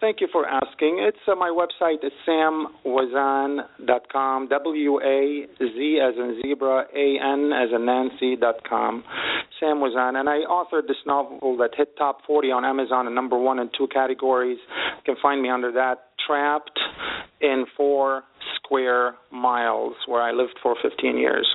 Thank 0.00 0.20
you 0.20 0.28
for 0.30 0.46
asking. 0.46 1.00
It's 1.00 1.18
uh, 1.26 1.34
my 1.34 1.48
website 1.48 2.04
is 2.04 2.12
samwazan.com. 2.28 4.48
W 4.48 5.00
A 5.00 5.46
Z 5.58 5.98
as 6.02 6.14
in 6.16 6.40
zebra, 6.42 6.84
A 6.94 7.18
N 7.22 7.52
as 7.52 7.70
in 7.74 7.84
Nancy.com. 7.86 9.02
Sam 9.60 9.80
Wazan. 9.80 10.16
And 10.16 10.28
I 10.28 10.40
authored 10.40 10.88
this 10.88 10.96
novel 11.06 11.56
that 11.58 11.70
hit 11.76 11.96
top 11.96 12.18
40 12.26 12.50
on 12.50 12.64
Amazon 12.64 13.06
in 13.06 13.14
number 13.14 13.38
one 13.38 13.58
in 13.58 13.70
two 13.76 13.86
categories. 13.88 14.58
You 14.68 15.14
can 15.14 15.22
find 15.22 15.40
me 15.40 15.48
under 15.48 15.72
that. 15.72 16.08
Trapped 16.26 16.78
in 17.40 17.66
four 17.76 18.24
square 18.56 19.14
miles, 19.30 19.94
where 20.06 20.22
I 20.22 20.32
lived 20.32 20.58
for 20.62 20.74
15 20.82 21.18
years. 21.18 21.46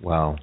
Wow. 0.00 0.36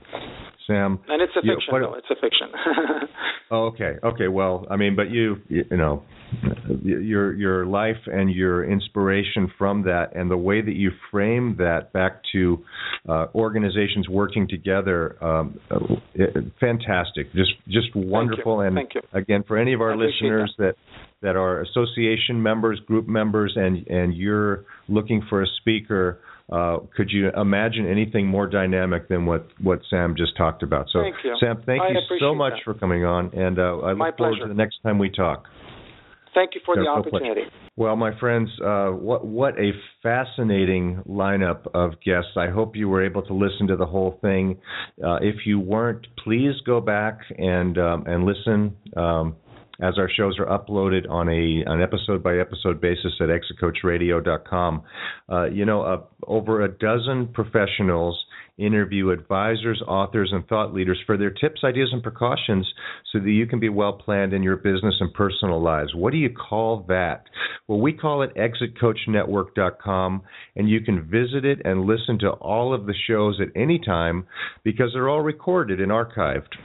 Sam. 0.68 1.00
And 1.08 1.22
it's 1.22 1.34
a 1.36 1.42
fiction, 1.42 1.74
you. 1.74 1.94
It's 1.96 2.08
a 2.12 2.16
fiction. 2.16 2.48
oh, 3.52 3.66
okay. 3.68 3.96
Okay. 4.04 4.28
Well, 4.28 4.68
I 4.70 4.76
mean, 4.76 4.96
but 4.96 5.10
you, 5.10 5.38
you 5.48 5.64
know, 5.72 6.04
your 6.84 7.34
your 7.34 7.66
life 7.66 7.98
and 8.06 8.30
your 8.30 8.70
inspiration 8.70 9.52
from 9.58 9.84
that, 9.84 10.16
and 10.16 10.30
the 10.30 10.38
way 10.38 10.62
that 10.62 10.76
you 10.76 10.92
frame 11.10 11.56
that 11.58 11.94
back 11.94 12.22
to 12.34 12.64
uh, 13.08 13.28
organizations 13.34 14.08
working 14.10 14.48
together, 14.48 15.24
um, 15.24 15.60
uh, 15.72 15.80
fantastic. 16.60 17.34
Just 17.34 17.52
just 17.70 17.96
wonderful. 17.96 18.60
Thank 18.60 18.68
and 18.68 18.76
Thank 18.76 18.96
you. 18.96 19.02
again, 19.14 19.44
for 19.48 19.58
any 19.58 19.74
of 19.74 19.82
our 19.82 19.96
listeners 19.96 20.54
that. 20.58 20.66
that 20.66 20.76
that 21.20 21.36
are 21.36 21.62
association 21.62 22.44
members, 22.44 22.80
group 22.82 23.08
members, 23.08 23.54
and 23.56 23.88
and 23.88 24.16
you're 24.16 24.66
looking 24.88 25.24
for 25.28 25.42
a 25.42 25.48
speaker 25.60 26.20
uh, 26.52 26.78
could 26.96 27.10
you 27.12 27.30
imagine 27.32 27.88
anything 27.88 28.28
more 28.28 28.48
dynamic 28.48 29.10
than 29.10 29.26
what, 29.26 29.48
what 29.62 29.80
Sam 29.90 30.16
just 30.18 30.38
talked 30.38 30.64
about? 30.64 30.88
So, 30.92 31.02
thank 31.02 31.16
Sam, 31.40 31.62
thank 31.66 31.82
I 31.82 31.90
you 31.90 32.18
so 32.20 32.34
much 32.34 32.54
that. 32.54 32.64
for 32.64 32.74
coming 32.74 33.04
on, 33.04 33.32
and 33.34 33.60
uh, 33.60 33.80
I 33.80 33.90
look 33.90 33.98
my 33.98 34.12
forward 34.18 34.40
to 34.42 34.48
the 34.48 34.54
next 34.54 34.78
time 34.84 34.98
we 34.98 35.10
talk. 35.10 35.46
Thank 36.34 36.52
you 36.54 36.62
for 36.66 36.76
the 36.76 36.88
opportunity. 36.88 37.50
Well, 37.78 37.96
my 37.96 38.18
friends, 38.20 38.50
uh, 38.64 38.90
what 38.90 39.26
what 39.26 39.58
a 39.60 39.72
fascinating 40.04 41.02
lineup 41.08 41.68
of 41.74 41.94
guests. 42.06 42.32
I 42.38 42.50
hope 42.50 42.76
you 42.76 42.88
were 42.88 43.04
able 43.04 43.24
to 43.24 43.34
listen 43.34 43.68
to 43.68 43.76
the 43.76 43.88
whole 43.88 44.20
thing. 44.22 44.60
Uh, 45.04 45.16
if 45.16 45.48
you 45.48 45.60
weren't, 45.60 46.06
please 46.24 46.54
go 46.66 46.80
back 46.80 47.20
and 47.38 47.78
um, 47.78 48.04
and 48.06 48.24
listen. 48.24 48.76
Um, 48.96 49.36
as 49.82 49.98
our 49.98 50.10
shows 50.10 50.38
are 50.40 50.46
uploaded 50.46 51.10
on 51.10 51.30
a 51.30 51.64
an 51.66 51.82
episode 51.82 52.24
by 52.24 52.38
episode 52.38 52.82
basis 52.82 53.14
at 53.20 53.30
exitcoachradio.com. 53.30 54.84
Uh, 55.32 55.46
you 55.46 55.66
know, 55.66 55.82
uh, 55.82 56.02
over 56.28 56.64
a 56.64 56.68
dozen 56.68 57.28
professionals 57.34 58.18
interview 58.58 59.12
advisors, 59.12 59.82
authors, 59.88 60.32
and 60.34 60.48
thought 60.48 60.74
leaders 60.74 61.00
for 61.06 61.16
their 61.18 61.30
tips, 61.30 61.62
ideas, 61.64 61.90
and 61.92 62.02
precautions 62.02 62.68
so 63.12 63.20
that 63.20 63.30
you 63.30 63.46
can 63.46 63.60
be 63.60 63.70
well 63.70 63.94
planned 63.94 64.34
in 64.34 64.44
your 64.44 64.58
business 64.58 64.96
and 65.00 65.14
personal 65.14 65.62
lives. 65.62 65.94
What 65.94 66.12
do 66.12 66.18
you 66.18 66.30
call 66.30 66.84
that? 66.88 67.26
Well, 67.68 67.80
we 67.80 67.94
call 67.94 68.24
it 68.24 68.36
exitcoachnetwork.com, 68.36 70.22
and 70.56 70.70
you 70.70 70.82
can 70.82 71.08
visit 71.08 71.46
it 71.46 71.62
and 71.66 71.86
listen 71.86 72.18
to 72.20 72.30
all 72.32 72.74
of 72.74 72.86
the 72.88 72.96
shows 73.08 73.40
at 73.40 73.50
any 73.56 73.80
time 73.80 74.26
because 74.64 74.90
they're 74.94 75.10
all 75.10 75.22
recorded 75.22 75.80
and 75.80 75.92
archived. 75.92 76.56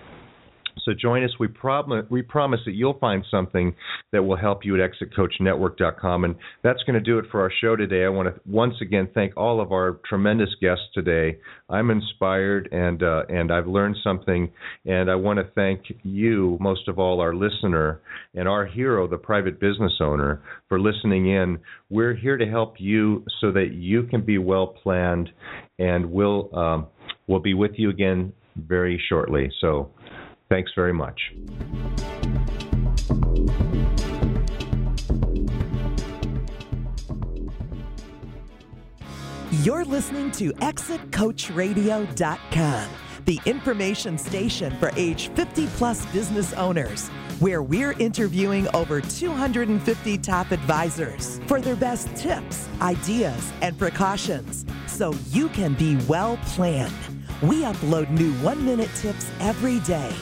So 0.85 0.93
join 0.99 1.25
us. 1.25 1.31
We, 1.39 1.49
promise 1.49 2.07
we 2.11 2.23
promise 2.23 2.61
that 2.67 2.73
you'll 2.73 2.99
find 2.99 3.25
something 3.31 3.75
that 4.13 4.23
will 4.23 4.37
help 4.37 4.65
you 4.65 4.83
at 4.83 4.91
exitcoachnetwork.com. 4.91 6.25
And 6.25 6.35
that's 6.63 6.83
going 6.85 6.95
to 6.95 7.01
do 7.01 7.19
it 7.19 7.27
for 7.31 7.41
our 7.41 7.53
show 7.61 7.77
today. 7.77 8.05
I 8.05 8.09
want 8.09 8.35
to 8.35 8.41
once 8.47 8.75
again 8.81 9.09
thank 9.15 9.37
all 9.37 9.61
of 9.61 9.73
our 9.73 10.01
tremendous 10.09 10.51
guests 10.61 10.85
today. 10.95 11.39
I'm 11.69 11.91
inspired 11.91 12.69
and 12.73 13.03
uh, 13.03 13.23
and 13.29 13.53
I've 13.53 13.67
learned 13.67 13.97
something. 14.03 14.51
And 14.85 15.11
I 15.11 15.15
want 15.15 15.39
to 15.39 15.47
thank 15.55 15.83
you, 16.03 16.59
most 16.61 16.89
of 16.89 16.99
all, 16.99 17.21
our 17.21 17.35
listener 17.35 18.01
and 18.35 18.49
our 18.49 18.67
hero, 18.67 19.07
the 19.09 19.19
private 19.19 19.61
business 19.61 19.93
owner, 20.01 20.43
for 20.69 20.81
listening 20.81 21.31
in. 21.31 21.59
We're 21.91 22.15
here 22.15 22.37
to 22.37 22.47
help 22.47 22.75
you 22.79 23.25
so 23.41 23.53
that 23.53 23.73
you 23.73 24.05
can 24.05 24.25
be 24.25 24.39
well 24.39 24.69
planned, 24.69 25.31
and 25.79 26.11
we'll 26.11 26.55
um, 26.57 26.87
we'll 27.27 27.41
be 27.41 27.55
with 27.55 27.73
you 27.77 27.91
again 27.91 28.33
very 28.57 29.03
shortly. 29.09 29.51
So. 29.61 29.91
Thanks 30.53 30.73
very 30.77 30.93
much. 30.93 31.33
You're 39.63 39.87
listening 39.87 40.31
to 40.33 40.53
ExitCoachRadio.com, 40.53 42.89
the 43.25 43.41
information 43.47 44.19
station 44.19 44.77
for 44.77 44.91
age 44.95 45.29
50 45.29 45.69
plus 45.69 46.05
business 46.13 46.53
owners, 46.53 47.09
where 47.41 47.63
we're 47.63 47.93
interviewing 47.93 48.69
over 48.75 49.01
250 49.01 50.19
top 50.19 50.51
advisors 50.51 51.41
for 51.47 51.63
their 51.63 51.77
best 51.77 52.15
tips, 52.15 52.69
ideas, 52.83 53.51
and 53.63 53.79
precautions 53.79 54.67
so 54.87 55.15
you 55.31 55.49
can 55.49 55.73
be 55.73 55.97
well 56.07 56.37
planned. 56.45 56.93
We 57.41 57.63
upload 57.63 58.11
new 58.11 58.35
one 58.45 58.63
minute 58.63 58.91
tips 58.97 59.31
every 59.41 59.81
day 59.81 60.15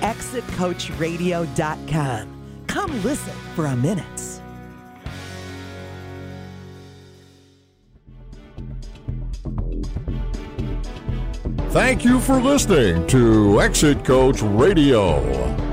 exitcoachradio.com. 0.00 2.28
Come 2.66 3.02
listen 3.02 3.34
for 3.54 3.66
a 3.66 3.76
minute. 3.76 4.04
Thank 11.70 12.04
you 12.04 12.20
for 12.20 12.40
listening 12.40 13.06
to 13.08 13.60
Exit 13.60 14.04
Coach 14.04 14.40
Radio. 14.42 15.63